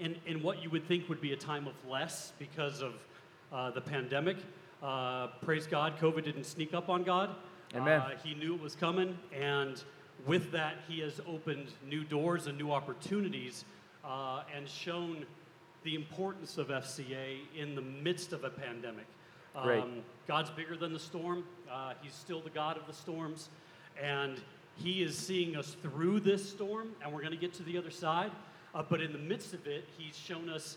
[0.00, 2.94] in, in what you would think would be a time of less because of
[3.52, 4.36] uh, the pandemic.
[4.82, 7.34] Uh, praise God, COVID didn't sneak up on God.
[7.74, 8.00] Amen.
[8.00, 9.82] Uh, he knew it was coming, and
[10.26, 13.64] with that, He has opened new doors and new opportunities
[14.04, 15.26] uh, and shown
[15.88, 19.06] the importance of FCA in the midst of a pandemic.
[19.56, 19.84] Um, Great.
[20.26, 23.48] God's bigger than the storm, uh, He's still the God of the storms,
[23.98, 24.38] and
[24.76, 27.90] He is seeing us through this storm, and we're going to get to the other
[27.90, 28.30] side.
[28.74, 30.76] Uh, but in the midst of it, He's shown us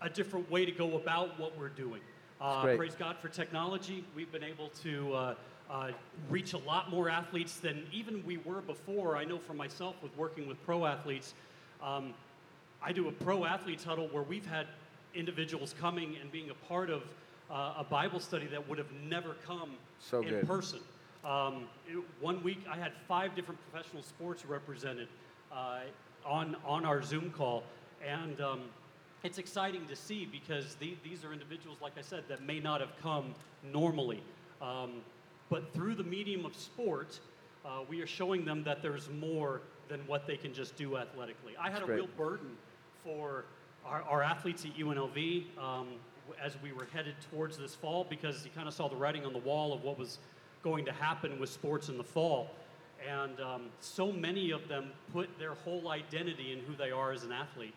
[0.00, 2.00] a different way to go about what we're doing.
[2.40, 4.04] Uh, praise God for technology.
[4.14, 5.34] We've been able to uh,
[5.68, 5.90] uh,
[6.30, 9.18] reach a lot more athletes than even we were before.
[9.18, 11.34] I know for myself with working with pro athletes,
[11.82, 12.14] um,
[12.82, 14.66] I do a pro athletes huddle where we've had
[15.14, 17.02] individuals coming and being a part of
[17.50, 20.46] uh, a Bible study that would have never come So in good.
[20.46, 20.80] person.
[21.24, 25.08] Um, it- one week I had five different professional sports represented
[25.52, 25.80] uh,
[26.24, 27.62] on, on our Zoom call.
[28.06, 28.60] And um,
[29.24, 32.80] it's exciting to see because the, these are individuals, like I said, that may not
[32.80, 33.34] have come
[33.72, 34.22] normally.
[34.60, 35.00] Um,
[35.48, 37.18] but through the medium of sport,
[37.64, 41.54] uh, we are showing them that there's more than what they can just do athletically.
[41.60, 41.96] I had a great.
[41.96, 42.50] real burden
[43.06, 43.44] for
[43.86, 45.88] our, our athletes at UNLV um,
[46.42, 49.32] as we were headed towards this fall because you kind of saw the writing on
[49.32, 50.18] the wall of what was
[50.62, 52.50] going to happen with sports in the fall.
[53.08, 57.22] And um, so many of them put their whole identity in who they are as
[57.22, 57.74] an athlete.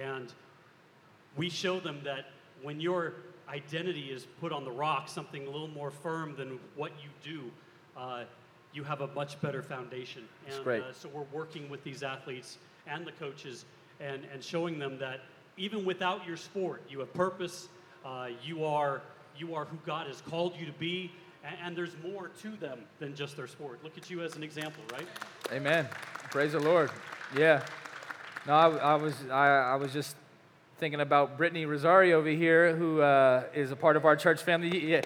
[0.00, 0.32] And
[1.36, 2.30] we show them that
[2.62, 3.14] when your
[3.48, 7.50] identity is put on the rock, something a little more firm than what you do,
[7.96, 8.24] uh,
[8.72, 10.22] you have a much better foundation.
[10.50, 10.82] And great.
[10.82, 13.66] Uh, so we're working with these athletes and the coaches
[14.02, 15.20] and, and showing them that
[15.56, 17.68] even without your sport, you have purpose,
[18.04, 19.02] uh, you, are,
[19.36, 21.12] you are who God has called you to be,
[21.44, 23.80] and, and there's more to them than just their sport.
[23.82, 25.06] Look at you as an example, right?
[25.52, 25.88] Amen.
[26.30, 26.90] Praise the Lord.
[27.36, 27.62] Yeah.
[28.46, 30.16] No, I, I was I, I was just
[30.78, 34.90] thinking about Brittany Rosario over here, who uh, is a part of our church family.
[34.90, 35.02] Yeah,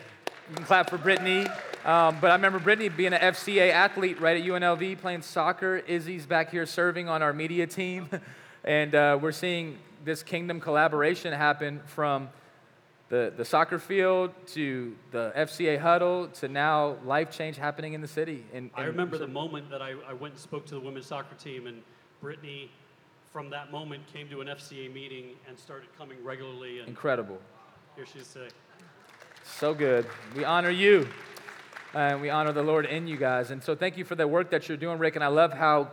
[0.48, 1.46] you can clap for Brittany.
[1.84, 5.76] Um, but I remember Brittany being an FCA athlete right at UNLV, playing soccer.
[5.76, 8.08] Izzy's back here serving on our media team,
[8.66, 12.28] and uh, we're seeing this kingdom collaboration happen from
[13.08, 18.08] the, the soccer field to the FCA huddle to now life change happening in the
[18.08, 18.44] city.
[18.52, 21.36] And, I remember the moment that I, I went and spoke to the women's soccer
[21.36, 21.82] team, and
[22.20, 22.70] Brittany
[23.32, 26.80] from that moment came to an FCA meeting and started coming regularly.
[26.80, 27.38] And Incredible.
[27.94, 28.48] here she is today.
[29.44, 30.06] So good.
[30.34, 31.08] We honor you.
[31.94, 33.50] And we honor the Lord in you guys.
[33.52, 35.14] And so thank you for the work that you're doing, Rick.
[35.14, 35.92] And I love how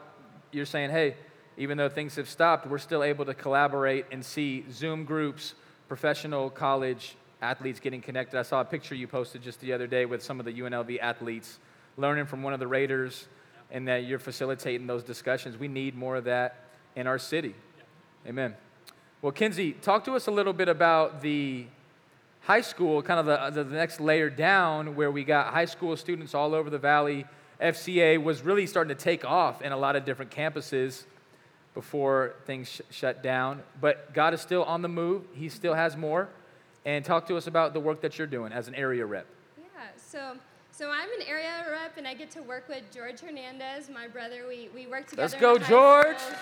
[0.51, 1.15] you're saying, hey,
[1.58, 5.56] even though things have stopped, we're still able to collaborate and see Zoom groups,
[5.88, 8.39] professional college athletes getting connected.
[8.39, 10.99] I saw a picture you posted just the other day with some of the UNLV
[10.99, 11.60] athletes
[11.97, 13.28] learning from one of the Raiders
[13.72, 15.58] and that you're facilitating those discussions.
[15.58, 17.56] We need more of that in our city.
[18.26, 18.56] Amen.
[19.22, 21.66] Well, Kinsey, talk to us a little bit about the
[22.41, 26.34] high school, kind of the, the next layer down, where we got high school students
[26.34, 27.26] all over the valley.
[27.62, 31.06] FCA was really starting to take off in a lot of different campuses
[31.74, 33.63] before things sh- shut down.
[33.80, 36.30] But God is still on the move, He still has more.
[36.86, 39.26] And talk to us about the work that you're doing as an area rep.
[39.57, 39.63] Yeah,
[39.95, 40.36] so
[40.71, 44.45] so I'm an area rep and I get to work with George Hernandez, my brother.
[44.47, 45.21] We, we work together.
[45.21, 46.17] Let's go, George!
[46.17, 46.38] school.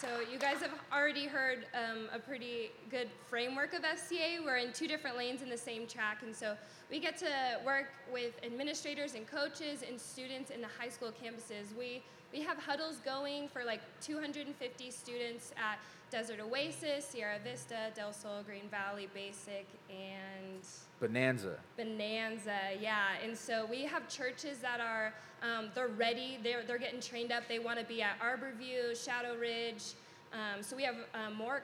[0.00, 4.44] So you guys have already heard um, a pretty good framework of FCA.
[4.44, 6.56] We're in two different lanes in the same track, and so
[6.88, 7.26] we get to
[7.66, 11.76] work with administrators and coaches and students in the high school campuses.
[11.76, 15.78] We we have huddles going for like 250 students at
[16.10, 20.60] Desert Oasis, Sierra Vista, Del Sol, Green Valley, Basic, and
[21.00, 21.56] Bonanza.
[21.76, 23.16] Bonanza, yeah.
[23.22, 26.38] And so we have churches that are um, they're ready.
[26.42, 27.44] They're they're getting trained up.
[27.48, 29.92] They want to be at Arborview, Shadow Ridge.
[30.32, 31.62] Um, so we have um, more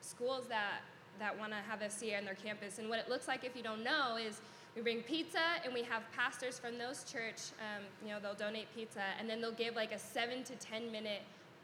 [0.00, 0.82] schools that
[1.18, 2.78] that want to have FCA on their campus.
[2.78, 4.40] And what it looks like, if you don't know, is
[4.76, 7.50] we bring pizza and we have pastors from those church.
[7.58, 10.92] Um, you know, they'll donate pizza and then they'll give like a seven to ten
[10.92, 11.22] minute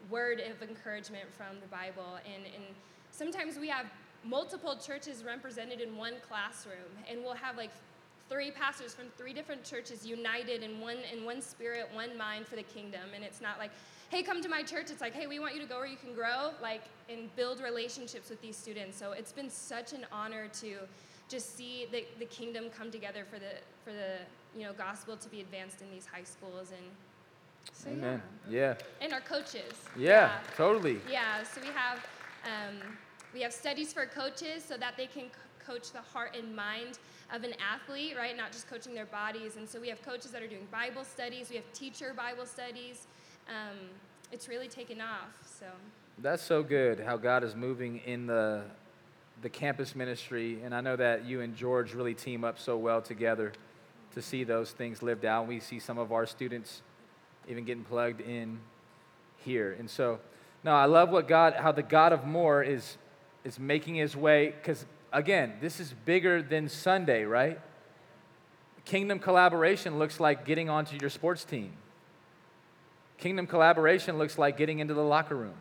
[0.09, 2.17] word of encouragement from the Bible.
[2.25, 2.63] And, and
[3.11, 3.85] sometimes we have
[4.23, 7.71] multiple churches represented in one classroom, and we'll have like
[8.29, 12.55] three pastors from three different churches united in one in one spirit, one mind for
[12.55, 13.01] the kingdom.
[13.13, 13.71] And it's not like,
[14.09, 14.89] hey, come to my church.
[14.89, 17.61] It's like, hey, we want you to go where you can grow, like, and build
[17.61, 18.97] relationships with these students.
[18.97, 20.77] So it's been such an honor to
[21.33, 23.53] just see the, the kingdom come together for the
[23.83, 24.19] for the
[24.57, 26.85] you know gospel to be advanced in these high schools and
[27.71, 28.21] so Amen.
[28.49, 28.59] yeah.
[28.59, 28.73] Yeah.
[29.01, 29.73] And our coaches.
[29.97, 30.99] Yeah, totally.
[31.09, 31.99] Yeah, so we have
[32.45, 32.75] um,
[33.33, 35.25] we have studies for coaches so that they can
[35.65, 36.99] coach the heart and mind
[37.33, 38.35] of an athlete, right?
[38.35, 39.55] Not just coaching their bodies.
[39.55, 41.49] And so we have coaches that are doing Bible studies.
[41.49, 43.07] We have teacher Bible studies.
[43.47, 43.77] Um,
[44.31, 45.39] it's really taken off.
[45.45, 45.65] So
[46.19, 48.63] That's so good how God is moving in the
[49.43, 53.01] the campus ministry and I know that you and George really team up so well
[53.01, 53.51] together
[54.15, 55.47] to see those things lived out.
[55.47, 56.81] We see some of our students
[57.49, 58.59] even getting plugged in
[59.43, 59.75] here.
[59.77, 60.19] And so
[60.63, 62.97] no, I love what God how the God of more is
[63.43, 67.59] is making his way cuz again, this is bigger than Sunday, right?
[68.85, 71.73] Kingdom collaboration looks like getting onto your sports team.
[73.17, 75.55] Kingdom collaboration looks like getting into the locker room.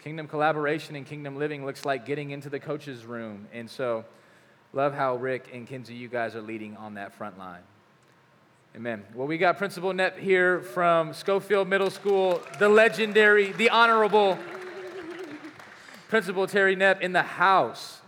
[0.00, 3.48] Kingdom collaboration and kingdom living looks like getting into the coach's room.
[3.52, 4.04] And so,
[4.72, 7.62] love how Rick and Kinsey, you guys are leading on that front line.
[8.76, 9.02] Amen.
[9.14, 14.38] Well, we got Principal Knapp here from Schofield Middle School, the legendary, the honorable
[16.08, 18.00] Principal Terry Knapp in the house.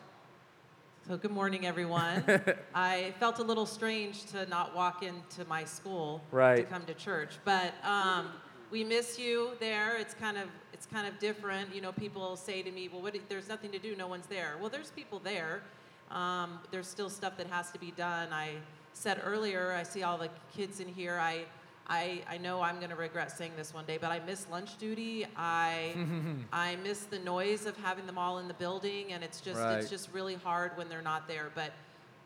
[1.08, 2.22] So, good morning, everyone.
[2.74, 6.56] I felt a little strange to not walk into my school right.
[6.56, 8.28] to come to church, but um,
[8.70, 9.96] we miss you there.
[9.96, 10.48] It's kind of
[10.78, 11.74] it's kind of different.
[11.74, 13.96] You know, people say to me, "Well, what, there's nothing to do.
[13.96, 15.62] No one's there." Well, there's people there.
[16.10, 18.32] Um, there's still stuff that has to be done.
[18.32, 18.52] I
[18.94, 21.18] said earlier, I see all the kids in here.
[21.20, 21.44] I
[21.88, 24.78] I, I know I'm going to regret saying this one day, but I miss lunch
[24.78, 25.26] duty.
[25.36, 25.96] I
[26.52, 29.78] I miss the noise of having them all in the building, and it's just Right.
[29.78, 31.50] it's just really hard when they're not there.
[31.56, 31.72] But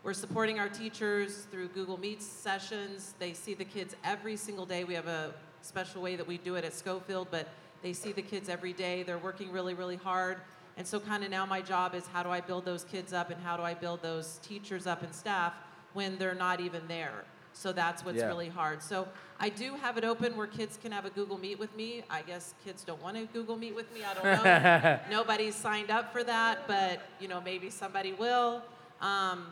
[0.03, 3.14] we're supporting our teachers through Google Meet sessions.
[3.18, 4.84] They see the kids every single day.
[4.84, 5.32] We have a
[5.62, 7.48] special way that we do it at Schofield, but
[7.82, 9.02] they see the kids every day.
[9.02, 10.38] They're working really, really hard.
[10.76, 13.30] And so, kind of now, my job is how do I build those kids up
[13.30, 15.52] and how do I build those teachers up and staff
[15.92, 17.24] when they're not even there?
[17.54, 18.28] So that's what's Yeah.
[18.28, 18.82] really hard.
[18.82, 19.06] So
[19.38, 22.02] I do have it open where kids can have a Google Meet with me.
[22.08, 24.00] I guess kids don't want to Google Meet with me.
[24.04, 24.98] I don't know.
[25.10, 28.62] Nobody's signed up for that, but you know maybe somebody will.
[29.02, 29.48] Um,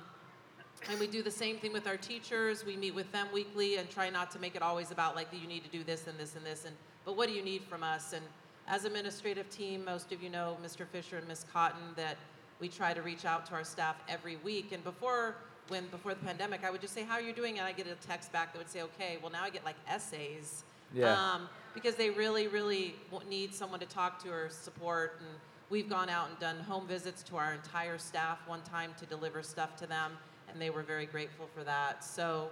[0.91, 2.65] and we do the same thing with our teachers.
[2.65, 5.47] We meet with them weekly and try not to make it always about like you
[5.47, 6.75] need to do this and this and this and
[7.05, 8.13] but what do you need from us?
[8.13, 8.23] And
[8.69, 10.87] as administrative team, most of you know Mr.
[10.87, 11.45] Fisher and Ms.
[11.53, 12.17] Cotton that
[12.61, 14.73] we try to reach out to our staff every week.
[14.73, 15.37] And before
[15.69, 17.87] when before the pandemic, I would just say, "How are you doing?" and I get
[17.87, 20.65] a text back that would say, "Okay." Well, now I get like essays.
[20.93, 21.15] Yeah.
[21.15, 22.97] Um, because they really, really
[23.29, 25.17] need someone to talk to or support.
[25.21, 25.29] And
[25.71, 29.43] we've gone out and done home visits to our entire staff one time to deliver
[29.43, 32.05] stuff to them, and they were very grateful for that.
[32.05, 32.51] So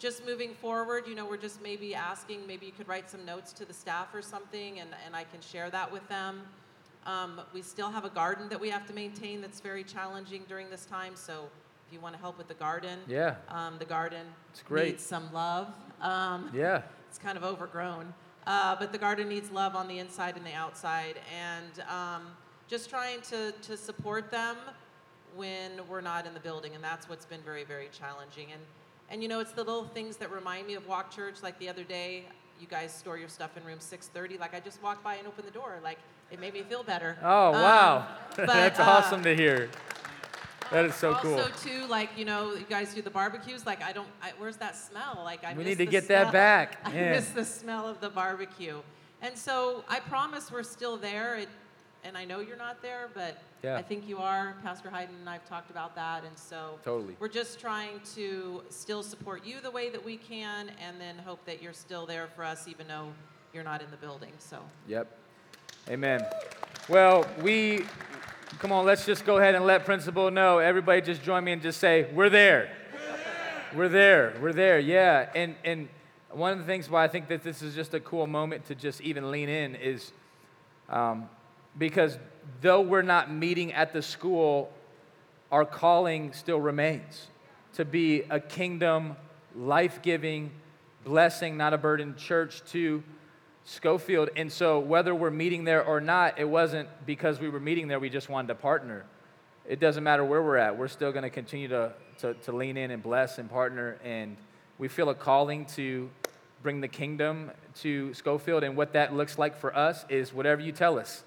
[0.00, 3.52] just moving forward, you know, we're just maybe asking, maybe you could write some notes
[3.52, 6.40] to the staff or something, and, and I can share that with them.
[7.06, 10.70] Um, we still have a garden that we have to maintain that's very challenging during
[10.70, 11.48] this time, so
[11.86, 13.34] if you want to help with the garden, Yeah.
[13.48, 14.92] um, the garden It's great.
[14.92, 15.68] needs some love.
[16.00, 16.82] Um, Yeah.
[17.10, 18.14] it's kind of overgrown.
[18.46, 21.16] Uh, but the garden needs love on the inside and the outside.
[21.38, 22.22] And um,
[22.68, 24.56] just trying to, to support them
[25.36, 26.74] when we're not in the building.
[26.74, 28.46] And that's what's been very, very challenging.
[28.52, 28.62] And,
[29.10, 31.36] and you know, it's the little things that remind me of Walk Church.
[31.42, 32.24] Like the other day,
[32.60, 34.38] you guys store your stuff in room 630.
[34.38, 35.78] Like I just walked by and opened the door.
[35.82, 35.98] Like
[36.30, 37.16] it made me feel better.
[37.22, 38.06] Oh, Um, wow.
[38.36, 39.68] but, That's uh, awesome to hear.
[40.70, 41.34] That is so cool.
[41.34, 43.66] Also, too, like you know, you guys do the barbecues.
[43.66, 45.20] Like I don't, I, where's that smell?
[45.24, 46.32] Like I We miss need to the get that smell.
[46.32, 46.78] back.
[46.84, 48.78] I miss the smell of the barbecue.
[49.22, 51.36] And so I promise we're still there.
[51.38, 51.48] It,
[52.04, 53.76] and I know you're not there, but Yeah.
[53.76, 54.56] I think you are.
[54.62, 57.16] Pastor Hayden and I've talked about that, and so Totally.
[57.20, 61.44] we're just trying to still support you the way that we can, and then hope
[61.44, 63.08] that you're still there for us, even though
[63.52, 64.32] you're not in the building.
[64.38, 64.58] So.
[64.88, 65.08] Yep.
[65.88, 66.24] Amen.
[66.88, 67.84] Well, we,
[68.58, 70.58] come on, let's just go ahead and let Principal know.
[70.58, 72.70] Everybody just join me and just say, we're there.
[73.74, 74.34] We're there.
[74.40, 74.78] We're there.
[74.80, 75.28] Yeah.
[75.34, 75.88] And, and
[76.30, 78.74] one of the things why I think that this is just a cool moment to
[78.74, 80.12] just even lean in is
[80.88, 81.28] um,
[81.80, 82.18] because
[82.60, 84.70] though we're not meeting at the school,
[85.50, 87.26] our calling still remains
[87.72, 89.16] to be a kingdom,
[89.56, 90.50] life giving,
[91.04, 93.02] blessing, not a burden church to
[93.64, 94.28] Schofield.
[94.36, 97.98] And so, whether we're meeting there or not, it wasn't because we were meeting there,
[97.98, 99.06] we just wanted to partner.
[99.66, 102.76] It doesn't matter where we're at, we're still going to continue to, to, to lean
[102.76, 103.98] in and bless and partner.
[104.04, 104.36] And
[104.78, 106.10] we feel a calling to
[106.62, 108.64] bring the kingdom to Schofield.
[108.64, 111.24] And what that looks like for us is whatever you tell us.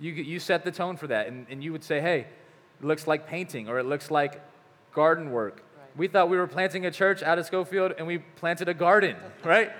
[0.00, 1.28] You, you set the tone for that.
[1.28, 2.26] And, and you would say, hey,
[2.80, 4.40] it looks like painting or it looks like
[4.92, 5.62] garden work.
[5.96, 9.16] We thought we were planting a church out of Schofield and we planted a garden,
[9.44, 9.70] right?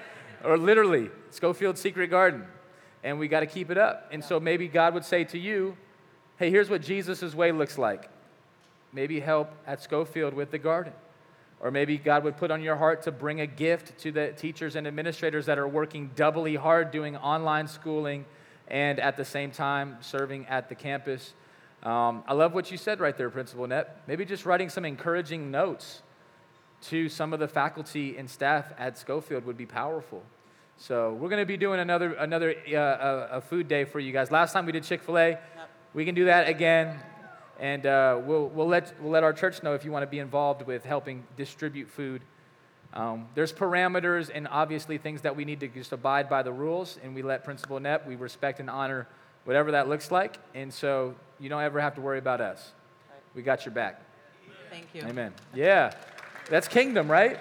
[0.44, 2.44] or literally, Schofield Secret Garden.
[3.02, 4.08] And we got to keep it up.
[4.12, 5.76] And so maybe God would say to you,
[6.36, 8.08] hey, here's what Jesus' way looks like.
[8.92, 10.92] Maybe help at Schofield with the garden.
[11.60, 14.76] Or maybe God would put on your heart to bring a gift to the teachers
[14.76, 18.24] and administrators that are working doubly hard doing online schooling
[18.70, 21.34] and at the same time serving at the campus.
[21.82, 24.02] Um, I love what you said right there, Principal Knapp.
[24.06, 26.02] Maybe just writing some encouraging notes
[26.82, 30.22] to some of the faculty and staff at Schofield would be powerful.
[30.76, 34.12] So we're going to be doing another another uh, a, a food day for you
[34.12, 34.30] guys.
[34.30, 35.38] Last time we did Chick Fil A,
[35.92, 36.98] we can do that again,
[37.58, 40.20] and uh, we'll we'll let we'll let our church know if you want to be
[40.20, 42.22] involved with helping distribute food.
[42.93, 46.99] Um, there's parameters and obviously things that we need to just abide by the rules,
[47.03, 49.07] and we let Principal Knapp we respect and honor
[49.45, 52.72] whatever that looks like, and so you don't ever have to worry about us.
[53.34, 54.03] We got your back.
[54.70, 55.03] Thank you.
[55.03, 55.32] Amen.
[55.55, 55.93] Yeah.
[56.49, 57.38] That's kingdom, right?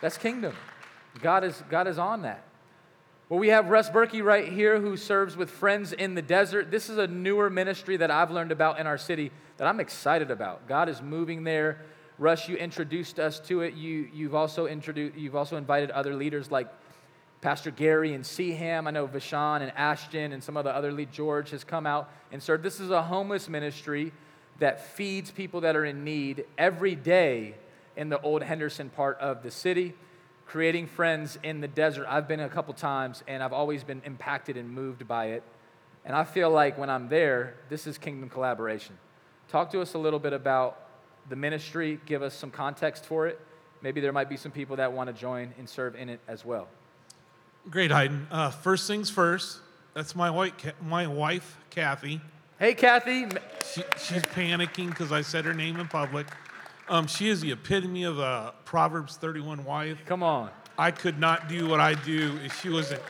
[0.00, 0.54] That's kingdom.
[1.22, 2.44] God is, God is on that.
[3.28, 6.70] Well, we have Russ Berkey right here who serves with Friends in the Desert.
[6.70, 10.30] This is a newer ministry that I've learned about in our city that I'm excited
[10.30, 10.68] about.
[10.68, 11.80] God is moving there.
[12.18, 13.74] Russ, you introduced us to it.
[13.74, 16.68] You, you've, also introduced, you've also invited other leaders like
[17.40, 18.86] Pastor Gary and Seaham.
[18.86, 21.12] I know Vashon and Ashton and some of the other lead.
[21.12, 22.62] George has come out and served.
[22.62, 24.12] This is a homeless ministry
[24.60, 27.56] that feeds people that are in need every day
[27.96, 29.92] in the old Henderson part of the city,
[30.46, 32.06] creating friends in the desert.
[32.08, 35.42] I've been a couple times and I've always been impacted and moved by it.
[36.04, 38.96] And I feel like when I'm there, this is kingdom collaboration.
[39.48, 40.83] Talk to us a little bit about
[41.28, 43.40] the ministry, give us some context for it.
[43.82, 46.44] Maybe there might be some people that want to join and serve in it as
[46.44, 46.68] well.
[47.70, 48.26] Great, Hayden.
[48.30, 49.58] Uh, first things first.
[49.94, 52.20] That's my, ca- my wife, Kathy.
[52.58, 53.26] Hey, Kathy.
[53.72, 56.26] She, she's panicking because I said her name in public.
[56.88, 60.02] Um, she is the epitome of a Proverbs 31 wife.
[60.06, 60.50] Come on.
[60.76, 63.00] I could not do what I do if she wasn't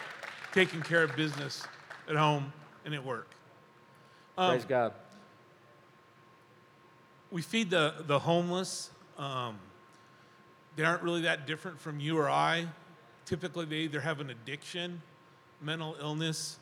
[0.52, 1.64] taking care of business
[2.08, 2.52] at home
[2.84, 3.28] and at work.
[4.36, 4.92] Um, Praise God.
[7.34, 8.90] We feed the, the homeless.
[9.18, 9.58] Um,
[10.76, 12.68] they aren't really that different from you or I.
[13.26, 15.02] Typically, they either have an addiction,
[15.60, 16.58] mental illness,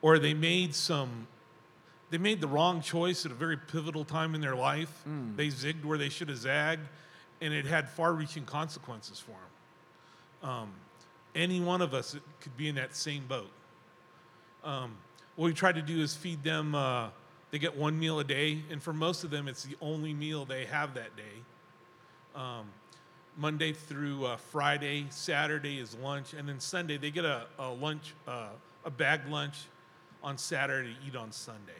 [0.00, 1.26] or they made some.
[2.10, 5.02] They made the wrong choice at a very pivotal time in their life.
[5.36, 6.86] They zigged where they should have zagged,
[7.40, 10.50] and it had far-reaching consequences for them.
[10.50, 10.72] Um,
[11.34, 13.50] any one of us could be in that same boat.
[14.62, 14.96] Um,
[15.34, 16.76] what we try to do is feed them.
[16.76, 17.08] Uh,
[17.52, 20.46] they get one meal a day, and for most of them, it's the only meal
[20.46, 21.22] they have that day.
[22.34, 22.66] Um,
[23.36, 28.14] Monday through uh, Friday, Saturday is lunch, and then Sunday they get a, a lunch,
[28.26, 28.48] uh,
[28.86, 29.66] a bag lunch
[30.22, 31.72] on Saturday to eat on Sunday.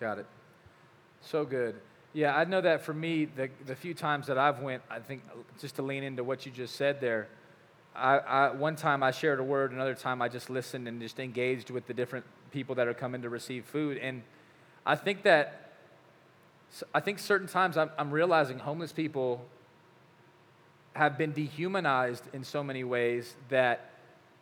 [0.00, 0.26] Got it.
[1.20, 1.76] So good.
[2.14, 5.22] Yeah, I know that for me, the, the few times that I've went, I think
[5.60, 7.28] just to lean into what you just said there,
[7.94, 11.20] I, I, one time I shared a word, another time I just listened and just
[11.20, 13.98] engaged with the different people that are coming to receive food.
[13.98, 14.22] And
[14.88, 15.74] I think that,
[16.94, 19.44] I think certain times I'm, I'm realizing homeless people
[20.94, 23.90] have been dehumanized in so many ways that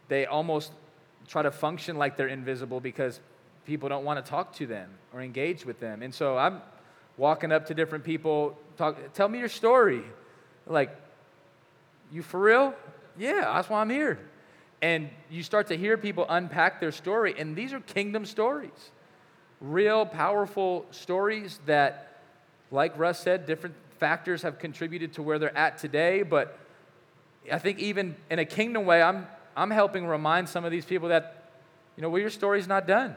[0.06, 0.70] they almost
[1.26, 3.18] try to function like they're invisible because
[3.66, 6.00] people don't want to talk to them or engage with them.
[6.00, 6.62] And so I'm
[7.16, 10.04] walking up to different people, talk, tell me your story.
[10.68, 10.96] Like,
[12.12, 12.72] you for real?
[13.18, 14.20] Yeah, that's why I'm here.
[14.80, 18.92] And you start to hear people unpack their story, and these are kingdom stories.
[19.60, 22.20] Real, powerful stories that,
[22.70, 26.22] like Russ said, different factors have contributed to where they're at today.
[26.22, 26.58] But
[27.50, 29.26] I think even in a kingdom way, I'm,
[29.56, 31.50] I'm helping remind some of these people that,
[31.96, 33.14] you know, well, your story's not done,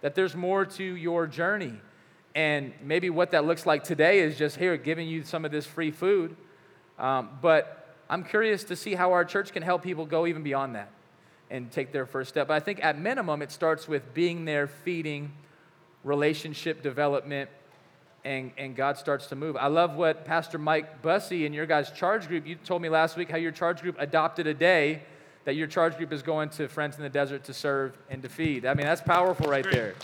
[0.00, 1.74] that there's more to your journey
[2.34, 5.66] and maybe what that looks like today is just here, giving you some of this
[5.66, 6.36] free food.
[6.98, 10.74] Um, but I'm curious to see how our church can help people go even beyond
[10.76, 10.90] that
[11.50, 12.48] and take their first step.
[12.48, 15.32] But I think at minimum, it starts with being there, feeding,
[16.04, 17.50] relationship development,
[18.24, 19.56] and, and God starts to move.
[19.56, 23.16] I love what Pastor Mike Bussey and your guys' charge group, you told me last
[23.16, 25.02] week how your charge group adopted a day
[25.44, 28.28] that your charge group is going to Friends in the Desert to serve and to
[28.28, 28.64] feed.
[28.64, 29.94] I mean, that's powerful right there.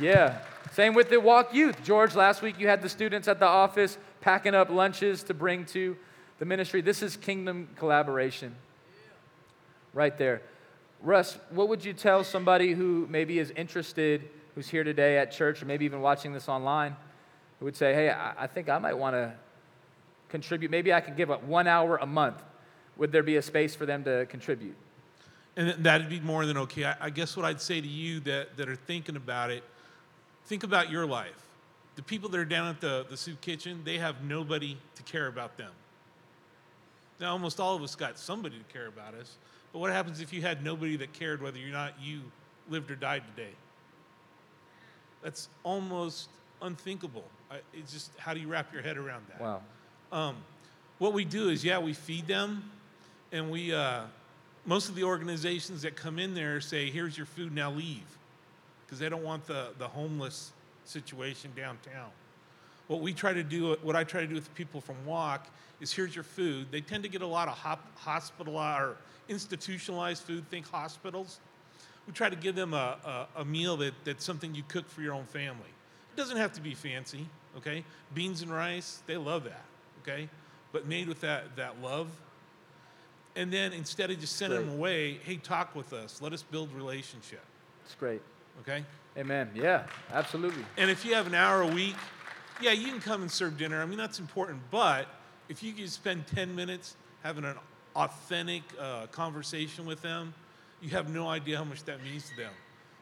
[0.00, 0.38] Yeah.
[0.72, 1.82] Same with the Walk Youth.
[1.84, 5.64] George, last week you had the students at the office packing up lunches to bring
[5.66, 5.96] to
[6.38, 6.80] the ministry.
[6.80, 8.54] This is kingdom collaboration
[9.94, 10.42] right there.
[11.02, 14.28] Russ, what would you tell somebody who maybe is interested,
[14.58, 16.96] who's here today at church, or maybe even watching this online,
[17.60, 19.32] who would say, hey, I, think I might want to
[20.28, 20.68] contribute.
[20.68, 22.42] Maybe I can give up one hour a month.
[22.96, 24.74] Would there be a space for them to contribute?
[25.56, 26.86] And that'd be more than okay.
[26.86, 29.62] I, I guess what I'd say to you that, that are thinking about it
[30.46, 31.46] Think about your life.
[31.96, 35.26] The people that are down at the, the soup kitchen, they have nobody to care
[35.26, 35.72] about them.
[37.20, 39.36] Now, almost all of us got somebody to care about us,
[39.74, 42.22] but what happens if you had nobody that cared whether or not you
[42.70, 43.52] lived or died today?
[45.22, 46.28] That's almost
[46.62, 47.24] unthinkable.
[47.50, 49.40] I, it's just how do you wrap your head around that?
[49.40, 49.62] Wow.
[50.12, 50.36] Um,
[50.98, 52.70] what we do is, yeah, we feed them,
[53.32, 54.02] and we, uh,
[54.66, 58.02] most of the organizations that come in there say, here's your food, now leave
[58.84, 60.52] because they don't want the, the homeless
[60.84, 62.08] situation downtown.
[62.86, 65.46] What we try to do, what I try to do with people from Walk
[65.80, 66.68] is here's your food.
[66.70, 68.96] They tend to get a lot of hop, hospitalized or
[69.28, 71.38] institutionalized food, think hospitals.
[72.08, 75.02] We try to give them a, a, a meal that, that's something you cook for
[75.02, 75.68] your own family.
[76.10, 77.26] It doesn't have to be fancy,
[77.58, 77.84] okay?
[78.14, 79.62] Beans and rice, they love that,
[80.02, 80.30] okay?
[80.72, 82.08] But made with that, that love.
[83.36, 86.22] And then instead of just sending them away, hey, talk with us.
[86.22, 87.42] Let us build relationship.
[87.84, 88.22] It's great.
[88.62, 88.84] Okay?
[89.18, 89.50] Amen.
[89.54, 90.64] Yeah, absolutely.
[90.78, 91.96] And if you have an hour a week,
[92.62, 93.82] yeah, you can come and serve dinner.
[93.82, 94.62] I mean, that's important.
[94.70, 95.08] But
[95.50, 97.56] if you can spend 10 minutes having an
[97.94, 100.32] authentic uh, conversation with them,
[100.82, 102.52] you have no idea how much that means to them.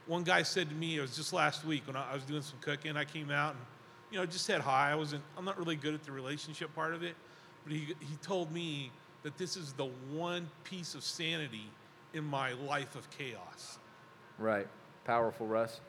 [0.07, 2.59] One guy said to me, it was just last week when I was doing some
[2.61, 3.65] cooking, I came out and,
[4.11, 4.93] you know, just said hi.
[4.93, 7.17] I wasn't, I'm not really good at the relationship part of it,
[7.65, 8.93] but he, he told me
[9.25, 11.69] that this is the one piece of sanity
[12.15, 13.79] in my life of chaos.
[14.39, 14.69] Right
[15.07, 15.81] powerful, Russ.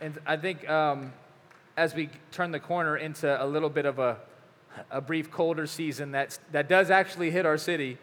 [0.00, 1.12] And I think um,
[1.76, 4.18] as we turn the corner into a little bit of a,
[4.90, 7.98] a brief colder season that's, that does actually hit our city,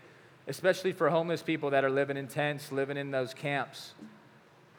[0.48, 3.94] especially for homeless people that are living in tents, living in those camps,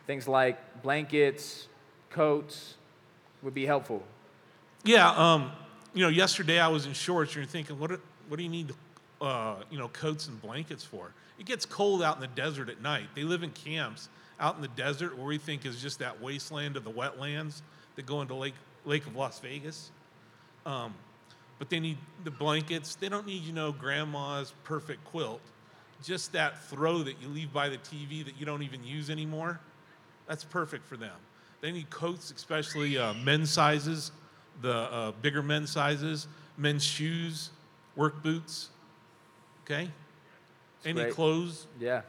[0.07, 1.69] things like blankets,
[2.11, 2.75] coats
[3.43, 4.03] would be helpful.
[4.85, 5.53] Yeah, um,
[5.95, 7.93] you know, yesterday I was in shorts, and you're thinking, what,
[8.29, 8.73] what do you need,
[9.21, 11.13] uh, you know, coats and blankets for?
[11.39, 13.09] It gets cold out in the desert at night.
[13.15, 14.09] They live in camps
[14.39, 17.63] out in the desert where we think is just that wasteland of the wetlands
[17.97, 18.55] that go into Lake,
[18.85, 19.91] Lake of Las Vegas.
[20.67, 20.95] Um,
[21.59, 22.97] but they need the blankets.
[22.97, 25.41] They don't need, you know, grandma's perfect quilt.
[26.05, 29.59] Just that throw that you leave by the TV that you don't even use anymore.
[30.29, 31.17] That's perfect for them.
[31.63, 34.13] They need coats, especially uh, men's sizes,
[34.61, 36.29] the uh, bigger men's sizes,
[36.59, 37.51] men's shoes,
[37.97, 38.69] work boots.
[39.65, 39.91] Okay?
[40.85, 41.15] Any Great.
[41.15, 41.67] clothes?
[41.81, 42.03] Yeah.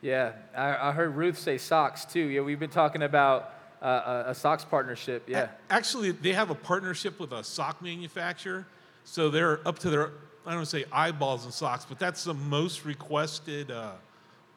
[0.00, 2.20] Yeah, I, I heard Ruth say socks too.
[2.20, 5.24] Yeah, we've been talking about uh, a, a socks partnership.
[5.28, 5.48] Yeah.
[5.68, 8.66] Actually, they have a partnership with a sock manufacturer,
[9.04, 10.12] so they're up to their
[10.46, 13.92] I don't say eyeballs and socks, but that's the most requested uh,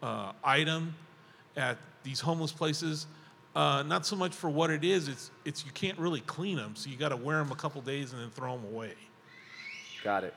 [0.04, 0.94] uh, item
[1.58, 3.08] at these homeless places.
[3.56, 6.76] Uh, not so much for what it is; it's it's you can't really clean them,
[6.76, 8.94] so you got to wear them a couple days and then throw them away.
[10.04, 10.34] Got it.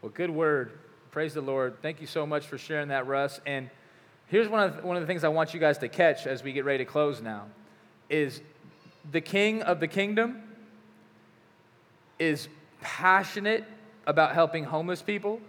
[0.00, 0.78] Well, good word.
[1.10, 1.76] Praise the Lord.
[1.82, 3.40] Thank you so much for sharing that, Russ.
[3.46, 3.70] And
[4.26, 6.42] Here's one of, the, one of the things I want you guys to catch as
[6.42, 7.46] we get ready to close now
[8.08, 8.40] is
[9.10, 10.42] the king of the kingdom
[12.18, 12.48] is
[12.80, 13.64] passionate
[14.06, 15.40] about helping homeless people,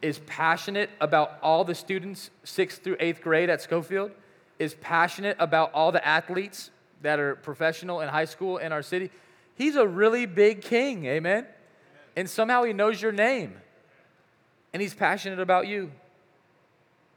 [0.00, 4.10] is passionate about all the students, sixth through eighth grade at Schofield,
[4.58, 6.70] is passionate about all the athletes
[7.02, 9.10] that are professional in high school in our city.
[9.54, 11.46] He's a really big king, amen?
[12.16, 13.54] And somehow he knows your name.
[14.72, 15.92] And he's passionate about you.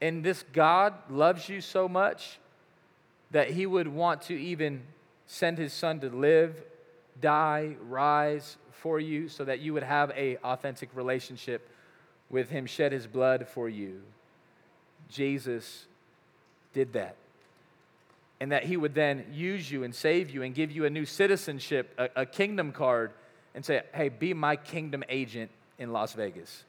[0.01, 2.39] And this God loves you so much
[3.31, 4.83] that he would want to even
[5.25, 6.61] send his son to live,
[7.19, 11.69] die, rise for you so that you would have a authentic relationship
[12.29, 14.01] with him shed his blood for you.
[15.09, 15.85] Jesus
[16.73, 17.15] did that.
[18.39, 21.05] And that he would then use you and save you and give you a new
[21.05, 23.11] citizenship, a, a kingdom card,
[23.53, 25.49] and say, hey, be my kingdom agent
[25.79, 26.63] in Las Vegas.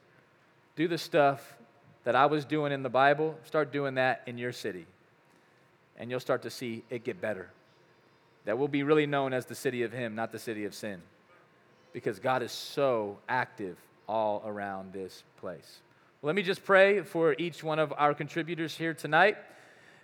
[0.75, 1.57] Do the stuff
[2.05, 4.85] that I was doing in the Bible, start doing that in your city.
[5.97, 7.49] And you'll start to see it get better.
[8.45, 11.01] That will be really known as the city of Him, not the city of sin.
[11.93, 13.77] Because God is so active
[14.07, 15.79] all around this place.
[16.21, 19.37] Let me just pray for each one of our contributors here tonight,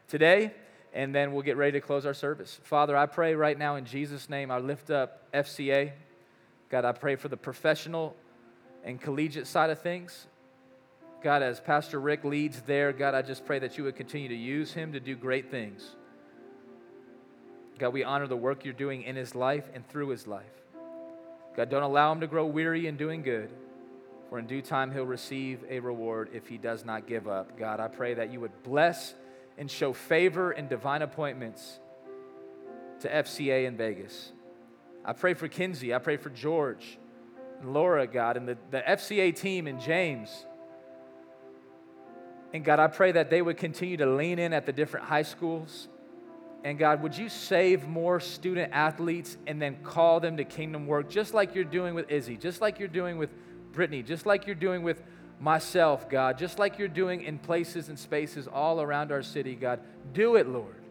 [0.08, 0.54] today,
[0.94, 2.60] and then we'll get ready to close our service.
[2.64, 5.92] Father, I pray right now in Jesus' name, I lift up FCA.
[6.70, 8.16] God, I pray for the professional
[8.84, 10.28] and collegiate side of things.
[11.24, 14.36] God, as Pastor Rick leads there, God, I just pray that you would continue to
[14.36, 15.96] use him to do great things.
[17.80, 20.63] God, we honor the work you're doing in his life and through his life.
[21.56, 23.52] God, don't allow him to grow weary in doing good,
[24.30, 27.58] for in due time he'll receive a reward if he does not give up.
[27.58, 29.14] God, I pray that you would bless
[29.58, 31.80] and show favor and divine appointments
[33.02, 34.32] to FCA in Vegas.
[35.06, 35.94] I pray for Kinsey.
[35.94, 36.98] I pray for George
[37.60, 40.46] and Laura, God, and the, the FCA team and James.
[42.54, 45.24] And God, I pray that they would continue to lean in at the different high
[45.24, 45.88] schools.
[46.64, 51.10] And God, would you save more student athletes and then call them to kingdom work,
[51.10, 53.30] just like you're doing with Izzy, just like you're doing with
[53.74, 55.02] Brittany, just like you're doing with
[55.42, 59.82] myself, God, just like you're doing in places and spaces all around our city, God.
[60.14, 60.82] Do it, Lord.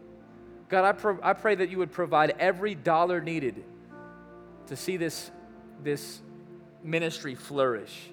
[0.68, 3.64] God, I, pro- I pray that you would provide every dollar needed
[4.66, 5.30] to see this,
[5.82, 6.20] this
[6.82, 8.10] ministry flourish.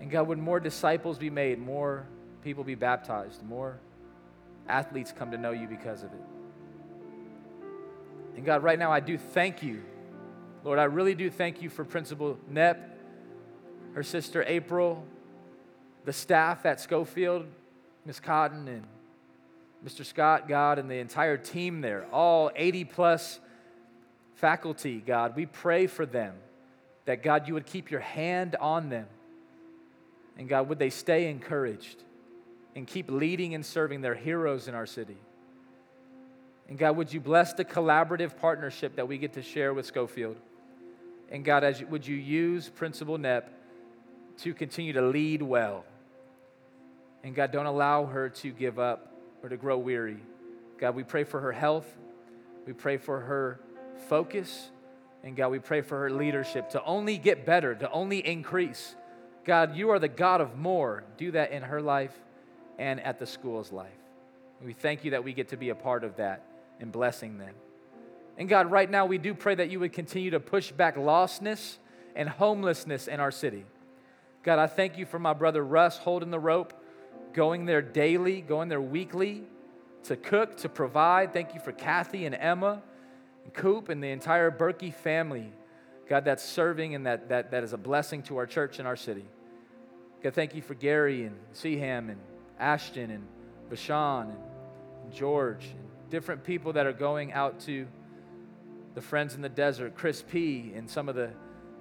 [0.00, 2.06] And God, would more disciples be made, more
[2.42, 3.80] people be baptized, more
[4.70, 6.22] athletes come to know you because of it.
[8.36, 9.82] And God, right now I do thank you.
[10.64, 12.90] Lord, I really do thank you for Principal Knapp
[13.94, 15.04] her sister April,
[16.04, 17.46] the staff at Schofield,
[18.04, 18.84] Miss Cotton and
[19.84, 20.04] Mr.
[20.04, 23.40] Scott, God, and the entire team there, all 80 plus
[24.34, 26.34] faculty, God, we pray for them
[27.06, 29.06] that, God, you would keep your hand on them.
[30.38, 32.02] And, God, would they stay encouraged
[32.74, 35.18] and keep leading and serving their heroes in our city?
[36.68, 40.36] And, God, would you bless the collaborative partnership that we get to share with Schofield?
[41.30, 43.50] And, God, as you, would you use Principal Knapp
[44.42, 45.84] to continue to lead well.
[47.22, 49.12] And God, don't allow her to give up
[49.42, 50.18] or to grow weary.
[50.78, 51.86] God, we pray for her health.
[52.66, 53.60] We pray for her
[54.08, 54.70] focus.
[55.22, 58.94] And God, we pray for her leadership to only get better, to only increase.
[59.44, 61.04] God, you are the God of more.
[61.18, 62.14] Do that in her life
[62.80, 63.92] and at the school's life.
[64.64, 66.46] We thank you that we get to be a part of that
[66.80, 67.54] and blessing them.
[68.38, 71.76] And God, right now we do pray that you would continue to push back lostness
[72.16, 73.66] and homelessness in our city.
[74.42, 76.72] God, I thank you for my brother Russ holding the rope,
[77.34, 79.44] going there daily, going there weekly
[80.04, 81.34] to cook, to provide.
[81.34, 82.82] Thank you for Kathy and Emma
[83.44, 85.52] and Coop and the entire Berkey family.
[86.08, 88.96] God, that's serving and that, that, that is a blessing to our church and our
[88.96, 89.26] city.
[90.22, 92.18] God, thank you for Gary and Seaham and
[92.60, 93.26] Ashton and
[93.68, 94.28] Bashan
[95.02, 97.86] and George and different people that are going out to
[98.94, 101.30] the Friends in the Desert, Chris P., and some of the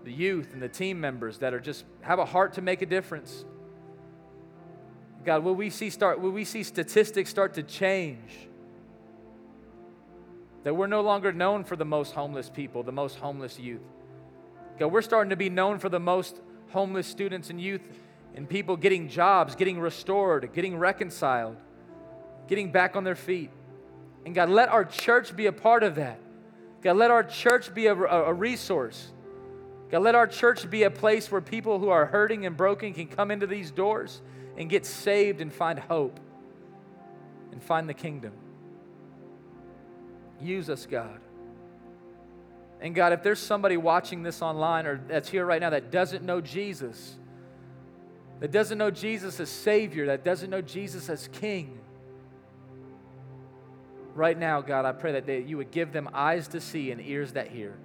[0.04, 2.86] the youth and the team members that are just have a heart to make a
[2.86, 3.46] difference.
[5.26, 8.48] God, will we see start will we see statistics start to change?
[10.64, 13.82] That we're no longer known for the most homeless people, the most homeless youth.
[14.78, 17.82] God, we're starting to be known for the most homeless students and youth
[18.36, 21.58] and people getting jobs, getting restored, getting reconciled,
[22.48, 23.52] getting back on their feet.
[24.26, 26.20] And God, let our church be a part of that.
[26.82, 29.12] God, let our church be a, a resource
[29.90, 33.08] God, let our church be a place where people who are hurting and broken can
[33.08, 34.22] come into these doors
[34.58, 36.20] and get saved and find hope
[37.52, 38.34] and find the kingdom.
[40.40, 41.20] Use us, God.
[42.82, 46.24] And God, if there's somebody watching this online or that's here right now that doesn't
[46.24, 47.16] know Jesus,
[48.40, 51.80] that doesn't know Jesus as Savior, that doesn't know Jesus as King,
[54.16, 57.02] right now, God, I pray that they, you would give them eyes to see and
[57.02, 57.76] ears that hear,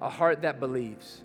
[0.00, 1.22] a heart that believes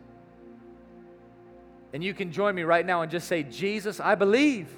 [1.94, 4.70] And you can join me right now and just say, Jesus, I believe.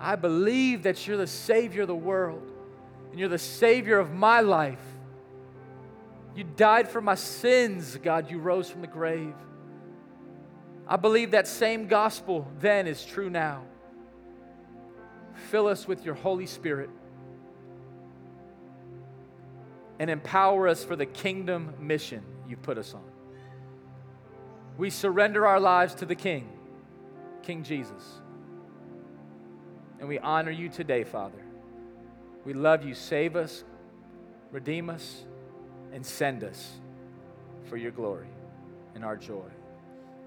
[0.00, 2.52] I believe that you're the Savior of the world
[3.10, 4.82] and you're the Savior of my life.
[6.36, 8.30] You died for my sins, God.
[8.30, 9.34] You rose from the grave.
[10.88, 13.62] I believe that same gospel then is true now.
[15.50, 16.88] Fill us with your Holy Spirit
[19.98, 23.04] and empower us for the kingdom mission you put us on.
[24.78, 26.48] We surrender our lives to the King,
[27.42, 28.20] King Jesus.
[29.98, 31.42] And we honor you today, Father.
[32.44, 32.94] We love you.
[32.94, 33.64] Save us,
[34.52, 35.24] redeem us,
[35.92, 36.70] and send us
[37.68, 38.28] for your glory
[38.94, 39.50] and our joy.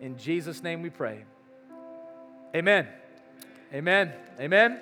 [0.01, 1.23] In Jesus' name we pray.
[2.55, 2.87] Amen.
[3.73, 4.11] Amen.
[4.39, 4.79] Amen.